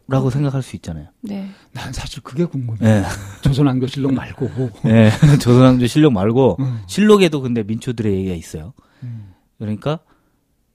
라고 0.09 0.31
생각할 0.31 0.63
수 0.63 0.77
있잖아요. 0.77 1.09
네. 1.21 1.49
난 1.73 1.93
사실 1.93 2.23
그게 2.23 2.45
궁금해. 2.45 2.79
예. 2.83 3.03
조선왕조 3.43 3.89
실록 3.89 4.13
말고. 4.15 4.49
예. 4.87 5.11
조선왕조 5.41 5.87
실록 5.89 6.13
말고 6.13 6.57
음. 6.61 6.81
실록에도 6.87 7.41
근데 7.41 7.63
민초들의 7.65 8.15
얘기가 8.15 8.35
있어요. 8.37 8.73
음. 9.03 9.33
그러니까 9.59 9.99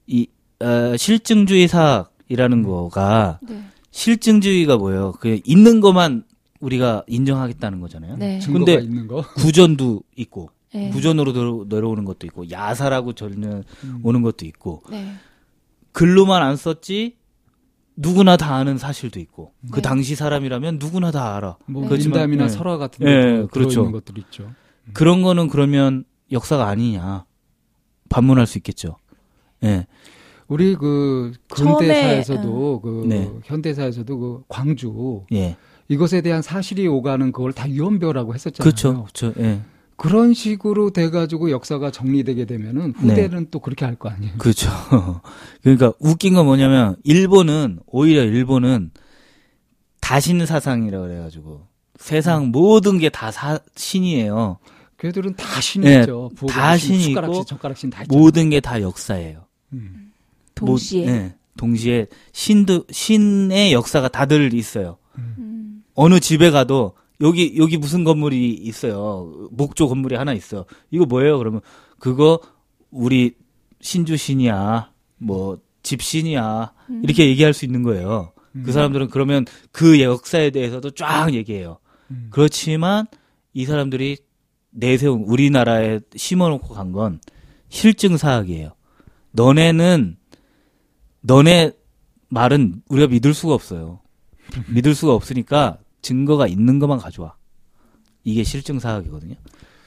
이 0.06 0.26
어, 0.60 0.96
실증주의 0.96 1.66
사학이라는 1.66 2.62
거가 2.62 3.40
네. 3.42 3.64
실증주의가 3.90 4.76
뭐예요? 4.76 5.12
그 5.18 5.40
있는 5.44 5.80
것만 5.80 6.24
우리가 6.60 7.02
인정하겠다는 7.06 7.80
거잖아요. 7.80 8.16
네. 8.18 8.38
증거가 8.38 8.64
근데 8.66 8.82
있는 8.84 9.06
거. 9.08 9.22
구전도 9.36 10.02
있고 10.16 10.50
네. 10.74 10.90
구전으로 10.90 11.32
내려- 11.32 11.64
내려오는 11.68 12.04
것도 12.04 12.26
있고 12.26 12.50
야사라고 12.50 13.12
전혀 13.12 13.62
음. 13.84 14.00
오는 14.02 14.22
것도 14.22 14.46
있고 14.46 14.82
네. 14.90 15.12
글로만 15.92 16.42
안 16.42 16.56
썼지 16.56 17.16
누구나 17.96 18.36
다 18.38 18.54
아는 18.54 18.78
사실도 18.78 19.20
있고 19.20 19.52
그 19.70 19.76
네. 19.76 19.82
당시 19.82 20.14
사람이라면 20.14 20.78
누구나 20.80 21.10
다 21.10 21.36
알아. 21.36 21.58
뭐 21.66 21.86
그렇지만, 21.86 22.20
민담이나 22.20 22.44
네. 22.44 22.48
설화 22.48 22.78
같은 22.78 23.06
예, 23.06 23.36
것도 23.42 23.48
그렇죠. 23.48 23.92
것들이 23.92 24.22
있죠. 24.22 24.50
그런 24.94 25.22
거는 25.22 25.48
그러면 25.48 26.04
역사가 26.30 26.66
아니냐 26.68 27.26
반문할 28.08 28.46
수 28.46 28.56
있겠죠. 28.58 28.96
예. 29.64 29.86
우리 30.48 30.74
그 30.74 31.32
근대사에서도 31.50 32.80
그 32.80 33.04
네. 33.06 33.30
현대사에서도 33.44 34.18
그 34.18 34.42
광주 34.48 35.24
예. 35.32 35.56
이것에 35.88 36.22
대한 36.22 36.40
사실이 36.40 36.86
오가는 36.88 37.30
그걸 37.32 37.52
다 37.52 37.68
유언벼라고 37.68 38.34
했었잖아요. 38.34 38.62
그렇죠. 38.70 39.02
그렇죠. 39.04 39.34
예. 39.42 39.60
그런 40.02 40.34
식으로 40.34 40.90
돼가지고 40.90 41.50
역사가 41.52 41.92
정리되게 41.92 42.44
되면은 42.44 42.94
후대는 42.96 43.48
또 43.52 43.60
그렇게 43.60 43.84
할 43.84 43.94
거 43.96 44.08
아니에요. 44.08 44.34
그렇죠. 44.38 44.68
그러니까 45.62 45.92
웃긴 46.00 46.34
건 46.34 46.44
뭐냐면 46.46 46.96
일본은 47.04 47.78
오히려 47.86 48.24
일본은 48.24 48.90
다신 50.00 50.44
사상이라고 50.44 51.04
그래가지고 51.04 51.66
세상 51.98 52.48
모든 52.48 52.98
게 52.98 53.10
다 53.10 53.30
신이에요. 53.76 54.58
걔들은 54.98 55.34
다 55.36 55.60
신이 55.60 55.84
네, 55.84 56.06
다 56.48 56.76
신, 56.76 56.98
신이 57.00 57.12
있고 57.12 57.44
젓가락신 57.44 57.90
다. 57.90 58.04
모든 58.08 58.50
게 58.50 58.60
다 58.60 58.80
역사예요. 58.80 59.44
음. 59.72 60.12
동시에. 60.54 61.04
모- 61.04 61.10
네, 61.12 61.34
동시에 61.56 62.06
신도 62.32 62.86
신의 62.90 63.72
역사가 63.72 64.08
다들 64.08 64.52
있어요. 64.54 64.98
음. 65.18 65.84
어느 65.94 66.18
집에 66.20 66.50
가도 66.50 66.94
여기 67.22 67.54
여기 67.56 67.78
무슨 67.78 68.04
건물이 68.04 68.52
있어요. 68.52 69.48
목조 69.52 69.88
건물이 69.88 70.16
하나 70.16 70.32
있어. 70.34 70.66
이거 70.90 71.06
뭐예요? 71.06 71.38
그러면 71.38 71.60
그거 71.98 72.40
우리 72.90 73.34
신주 73.80 74.16
신이야. 74.16 74.90
뭐 75.18 75.58
집신이야. 75.82 76.72
이렇게 77.02 77.26
얘기할 77.28 77.54
수 77.54 77.64
있는 77.64 77.82
거예요. 77.82 78.32
음. 78.56 78.62
그 78.64 78.72
사람들은 78.72 79.08
그러면 79.08 79.46
그 79.70 80.00
역사에 80.00 80.50
대해서도 80.50 80.90
쫙 80.90 81.32
얘기해요. 81.32 81.78
음. 82.10 82.28
그렇지만 82.30 83.06
이 83.54 83.64
사람들이 83.64 84.18
내세운 84.70 85.22
우리나라에 85.22 86.00
심어놓고 86.16 86.74
간 86.74 86.92
건 86.92 87.20
실증 87.68 88.16
사학이에요. 88.18 88.72
너네는 89.32 90.16
너네 91.22 91.72
말은 92.28 92.82
우리가 92.88 93.08
믿을 93.08 93.32
수가 93.32 93.54
없어요. 93.54 94.00
믿을 94.68 94.94
수가 94.94 95.14
없으니까 95.14 95.78
증거가 96.02 96.46
있는 96.46 96.78
것만 96.78 96.98
가져와. 96.98 97.36
이게 98.24 98.44
실증 98.44 98.78
사학이거든요. 98.78 99.34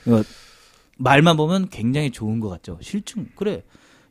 어, 0.08 0.22
말만 0.98 1.38
보면 1.38 1.70
굉장히 1.70 2.10
좋은 2.12 2.40
것 2.40 2.50
같죠. 2.50 2.78
실증 2.82 3.28
그래. 3.36 3.64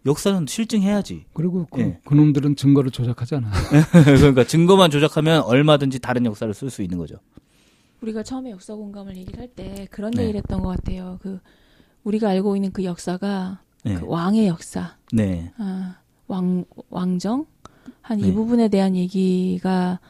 역사는 0.07 0.47
실증해야지. 0.47 1.25
그리고 1.33 1.67
그, 1.71 1.81
예. 1.81 1.99
그놈들은 2.05 2.57
증거를 2.57 2.91
조작하잖아. 2.91 3.51
그러니까 4.05 4.45
증거만 4.45 4.91
조작하면 4.91 5.41
얼마든지 5.43 5.99
다른 6.01 6.27
역사를 6.27 6.53
쓸 6.53 6.69
수 6.69 6.83
있는 6.83 6.99
거죠. 6.99 7.17
우리가 8.03 8.23
처음에 8.23 8.51
역사 8.51 8.75
공감을 8.75 9.17
얘기를 9.17 9.41
할 9.41 9.49
때 9.49 9.87
그런 9.91 10.11
네. 10.11 10.25
얘기를 10.25 10.39
했던 10.39 10.61
것 10.63 10.69
같아요. 10.69 11.19
그 11.23 11.41
우리가 12.05 12.29
알고 12.29 12.55
있는 12.55 12.71
그 12.71 12.85
역사가 12.85 13.63
네. 13.85 13.95
그 13.95 14.07
왕의 14.07 14.47
역사, 14.47 14.97
네. 15.13 15.51
아, 15.57 15.97
왕 16.27 16.67
왕정 16.91 17.47
한이 18.03 18.23
네. 18.25 18.33
부분에 18.35 18.69
대한 18.69 18.95
얘기가 18.95 20.01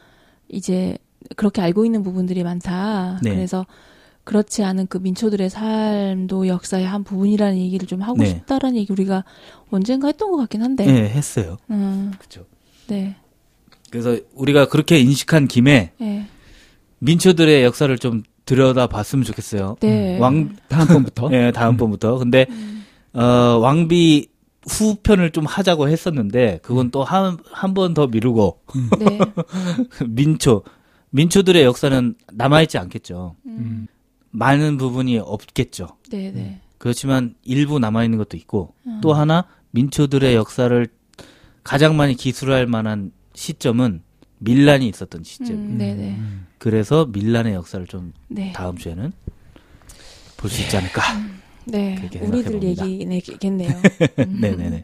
이제 0.49 0.97
그렇게 1.35 1.61
알고 1.61 1.85
있는 1.85 2.03
부분들이 2.03 2.43
많다. 2.43 3.19
네. 3.23 3.31
그래서 3.31 3.65
그렇지 4.23 4.63
않은 4.63 4.87
그 4.87 4.97
민초들의 4.97 5.49
삶도 5.49 6.47
역사의 6.47 6.85
한 6.87 7.03
부분이라는 7.03 7.57
얘기를 7.57 7.87
좀 7.87 8.01
하고 8.01 8.17
네. 8.17 8.25
싶다라는 8.25 8.75
얘기 8.77 8.91
우리가 8.91 9.23
언젠가 9.71 10.07
했던 10.07 10.31
것 10.31 10.37
같긴 10.37 10.63
한데. 10.63 10.85
네, 10.85 11.09
했어요. 11.09 11.57
음, 11.69 12.11
그렇죠. 12.17 12.45
네. 12.87 13.15
그래서 13.91 14.17
우리가 14.33 14.67
그렇게 14.67 14.99
인식한 14.99 15.47
김에 15.47 15.91
네. 15.99 16.25
민초들의 16.99 17.63
역사를 17.63 17.95
좀 17.99 18.23
들여다 18.45 18.87
봤으면 18.87 19.23
좋겠어요. 19.25 19.77
네. 19.79 20.17
왕 20.19 20.55
다음번부터. 20.69 21.29
예, 21.33 21.51
다음번부터. 21.55 22.17
근데 22.17 22.45
음. 22.49 22.83
어, 23.13 23.21
왕비 23.61 24.27
후편을 24.67 25.31
좀 25.31 25.45
하자고 25.45 25.87
했었는데 25.89 26.59
그건 26.63 26.89
또 26.89 27.03
한 27.03 27.37
한 27.53 27.73
번 27.75 27.93
더 27.93 28.07
미루고 28.07 28.59
네. 28.99 29.19
민초 30.07 30.63
민초들의 31.15 31.63
역사는 31.63 32.15
남아 32.33 32.61
있지 32.63 32.77
않겠죠. 32.77 33.37
음. 33.45 33.87
많은 34.31 34.75
부분이 34.77 35.17
없겠죠. 35.19 35.87
네, 36.11 36.29
네. 36.31 36.59
그렇지만 36.77 37.35
일부 37.43 37.79
남아 37.79 38.03
있는 38.03 38.17
것도 38.17 38.35
있고 38.35 38.73
음. 38.85 38.99
또 39.01 39.13
하나 39.13 39.47
민초들의 39.71 40.35
역사를 40.35 40.87
가장 41.63 41.95
많이 41.95 42.15
기술할 42.15 42.67
만한 42.67 43.13
시점은 43.33 44.01
밀란이 44.39 44.89
있었던 44.89 45.23
시점. 45.23 45.55
음, 45.55 45.77
네, 45.77 45.95
네. 45.95 46.19
그래서 46.57 47.05
밀란의 47.05 47.53
역사를 47.53 47.85
좀 47.87 48.11
네. 48.27 48.51
다음 48.51 48.77
주에는 48.77 49.13
볼 50.35 50.49
수 50.51 50.61
있지 50.61 50.75
않을까. 50.75 51.01
네. 51.63 52.09
우리들. 52.21 52.61
얘기겠네요. 52.61 53.71
음. 54.19 54.37
네네네. 54.41 54.83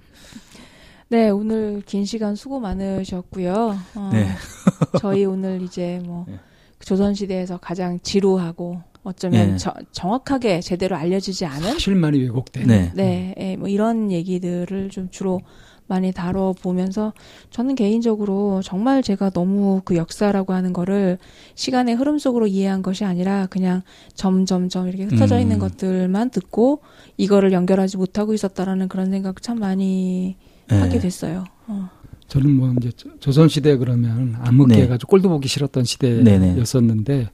네, 1.11 1.29
오늘 1.29 1.81
긴 1.85 2.05
시간 2.05 2.35
수고 2.35 2.61
많으셨고요. 2.61 3.77
어, 3.95 4.09
네. 4.13 4.27
저희 5.01 5.25
오늘 5.25 5.61
이제 5.61 5.99
뭐 6.05 6.23
네. 6.25 6.39
조선시대에서 6.79 7.57
가장 7.57 7.99
지루하고 8.01 8.81
어쩌면 9.03 9.51
네. 9.51 9.57
저- 9.57 9.73
정확하게 9.91 10.61
제대로 10.61 10.95
알려지지 10.95 11.45
않은 11.45 11.79
실만이 11.79 12.17
왜곡된. 12.21 12.65
네. 12.65 12.91
네, 12.95 13.35
예, 13.37 13.57
뭐 13.57 13.67
이런 13.67 14.09
얘기들을 14.09 14.89
좀 14.89 15.09
주로 15.11 15.41
많이 15.87 16.13
다뤄보면서 16.13 17.11
저는 17.49 17.75
개인적으로 17.75 18.61
정말 18.63 19.03
제가 19.03 19.31
너무 19.31 19.81
그 19.83 19.97
역사라고 19.97 20.53
하는 20.53 20.71
거를 20.71 21.17
시간의 21.55 21.95
흐름 21.95 22.19
속으로 22.19 22.47
이해한 22.47 22.81
것이 22.83 23.03
아니라 23.03 23.47
그냥 23.47 23.81
점점점 24.13 24.87
이렇게 24.87 25.03
흩어져 25.03 25.39
있는 25.41 25.57
음. 25.57 25.59
것들만 25.59 26.29
듣고 26.29 26.79
이거를 27.17 27.51
연결하지 27.51 27.97
못하고 27.97 28.33
있었다라는 28.33 28.87
그런 28.87 29.11
생각 29.11 29.41
참 29.41 29.59
많이 29.59 30.37
네. 30.71 30.79
하게 30.79 30.99
됐어요. 30.99 31.43
어. 31.67 31.89
저는 32.27 32.55
뭐 32.55 32.73
이제 32.77 32.91
조선 33.19 33.49
시대 33.49 33.75
그러면 33.75 34.35
암흑기 34.39 34.75
네. 34.75 34.83
해가지고 34.83 35.09
꼴도 35.09 35.27
보기 35.29 35.47
싫었던. 35.49 35.83
시대였었는데 35.83 37.29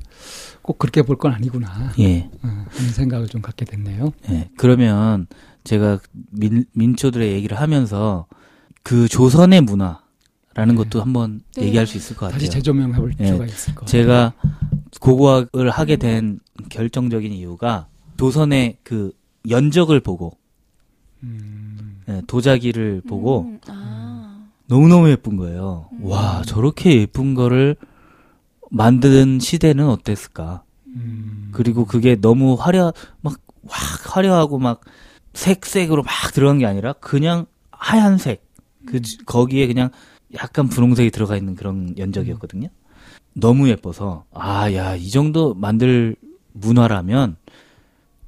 꼭 0.63 0.79
그렇게 0.79 1.03
볼 1.03 1.17
건 1.17 1.33
아니구나 1.33 1.93
예. 1.99 2.29
어, 2.43 2.47
하는 2.47 2.89
생각을 2.93 3.27
좀 3.27 3.41
갖게 3.41 3.63
됐네요. 3.65 4.11
예. 4.31 4.49
그러면 4.57 5.27
제가 5.63 5.99
민, 6.31 6.65
민초들의 6.73 7.31
얘기를 7.31 7.59
하면서 7.59 8.25
그 8.83 9.07
조선의 9.07 9.61
문화 9.61 10.01
라는 10.55 10.75
네. 10.75 10.83
것도 10.83 10.99
한번 11.01 11.41
네. 11.55 11.65
얘기할 11.67 11.85
수 11.85 11.97
있을 11.97 12.15
것 12.15 12.25
같아요. 12.27 12.39
다시 12.39 12.49
재조명해 12.49 12.95
볼 12.97 13.13
예. 13.19 13.25
필요가 13.25 13.45
있을 13.45 13.75
것 13.75 13.81
같아요. 13.85 14.01
제가 14.01 14.33
고고학을 14.99 15.69
하게 15.69 15.97
된 15.97 16.39
결정적인 16.69 17.31
이유가 17.31 17.87
조선의 18.17 18.79
그 18.83 19.11
연적을 19.47 19.99
보고 19.99 20.37
음, 21.23 21.66
예, 21.66 21.66
도자기를 22.27 23.01
보고 23.07 23.41
음, 23.41 23.59
아, 23.67 24.45
너무너무 24.67 25.09
예쁜 25.09 25.37
거예요. 25.37 25.89
음. 25.93 26.05
와, 26.05 26.41
저렇게 26.45 27.01
예쁜 27.01 27.33
거를 27.33 27.75
만든 28.69 29.39
시대는 29.39 29.87
어땠을까? 29.87 30.63
음, 30.87 31.49
그리고 31.51 31.85
그게 31.85 32.15
너무 32.15 32.55
화려, 32.55 32.93
막, 33.21 33.37
확 33.67 34.15
화려하고 34.17 34.57
막, 34.59 34.81
색색으로 35.33 36.03
막 36.03 36.11
들어간 36.33 36.59
게 36.59 36.65
아니라, 36.65 36.93
그냥 36.93 37.45
하얀색. 37.71 38.43
그, 38.85 39.01
지- 39.01 39.17
거기에 39.25 39.67
그냥 39.67 39.89
약간 40.33 40.67
분홍색이 40.67 41.11
들어가 41.11 41.37
있는 41.37 41.55
그런 41.55 41.93
연적이었거든요. 41.97 42.69
너무 43.33 43.69
예뻐서, 43.69 44.25
아, 44.33 44.71
야, 44.73 44.95
이 44.95 45.09
정도 45.09 45.53
만들 45.53 46.15
문화라면, 46.53 47.37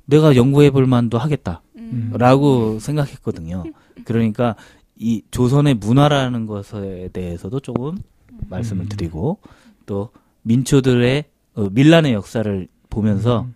내가 0.06 0.36
연구해 0.36 0.70
볼 0.72 0.86
만도 0.88 1.18
하겠다. 1.18 1.62
음. 1.92 2.12
라고 2.16 2.80
생각했거든요. 2.80 3.64
그러니까, 4.06 4.56
이 4.96 5.22
조선의 5.32 5.76
문화라는 5.76 6.46
것에 6.46 7.10
대해서도 7.14 7.60
조금 7.62 7.98
말씀을 8.50 8.86
음. 8.86 8.90
드리고, 8.90 9.40
또, 9.86 10.10
민초들의, 10.44 11.24
어, 11.56 11.70
밀란의 11.72 12.14
역사를 12.14 12.68
보면서, 12.90 13.42
음. 13.42 13.54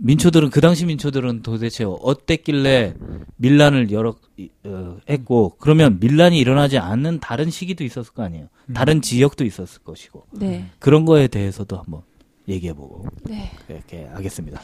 민초들은 0.00 0.50
그 0.50 0.60
당시 0.60 0.86
민초들은 0.86 1.42
도대체 1.42 1.82
어땠길래 1.84 2.94
밀란을 3.34 3.90
여러 3.90 4.14
이- 4.36 4.48
어, 4.64 4.98
했고 5.10 5.56
그러면 5.58 5.98
밀란이 5.98 6.38
일어나지 6.38 6.78
않는 6.78 7.18
다른 7.18 7.50
시기도 7.50 7.82
있었을 7.82 8.12
거 8.14 8.22
아니에요. 8.22 8.46
음. 8.66 8.74
다른 8.74 9.02
지역도 9.02 9.44
있었을 9.44 9.82
것이고 9.82 10.24
네, 10.34 10.70
그런 10.78 11.04
거에 11.04 11.26
대해서도 11.26 11.76
한번 11.78 12.02
얘기해보고 12.48 13.06
네, 13.24 13.50
이렇게 13.68 14.04
하겠습니다. 14.06 14.60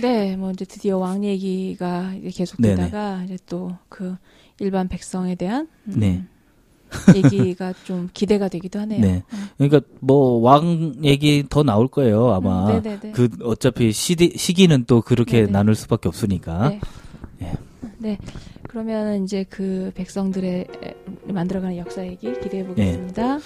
네, 0.00 0.36
뭐 0.36 0.50
이제 0.50 0.64
드디어 0.64 0.98
왕 0.98 1.24
얘기가 1.24 2.14
이제 2.14 2.30
계속되다가 2.30 3.24
이제 3.24 3.36
또 3.46 3.76
그 3.88 4.16
일반 4.60 4.88
백성에 4.88 5.34
대한 5.34 5.68
음, 5.86 5.94
네. 5.96 6.24
얘기가 7.14 7.72
좀 7.84 8.08
기대가 8.14 8.48
되기도 8.48 8.78
하네요. 8.80 9.00
네. 9.00 9.22
그러니까 9.56 9.80
뭐 10.00 10.40
왕 10.40 10.94
얘기 11.04 11.44
더 11.48 11.62
나올 11.62 11.88
거예요 11.88 12.32
아마. 12.32 12.70
음, 12.70 12.82
네네네. 12.82 13.12
그 13.12 13.28
어차피 13.42 13.92
시디, 13.92 14.34
시기는 14.36 14.84
또 14.86 15.00
그렇게 15.02 15.40
네네. 15.40 15.52
나눌 15.52 15.74
수밖에 15.74 16.08
없으니까. 16.08 16.70
네. 16.70 16.80
예. 17.42 17.52
네. 17.98 18.18
그러면 18.68 19.24
이제 19.24 19.44
그 19.48 19.90
백성들의 19.94 20.66
만들어가는 21.24 21.76
역사 21.76 22.06
얘기 22.06 22.32
기대해 22.40 22.64
보겠습니다. 22.66 23.38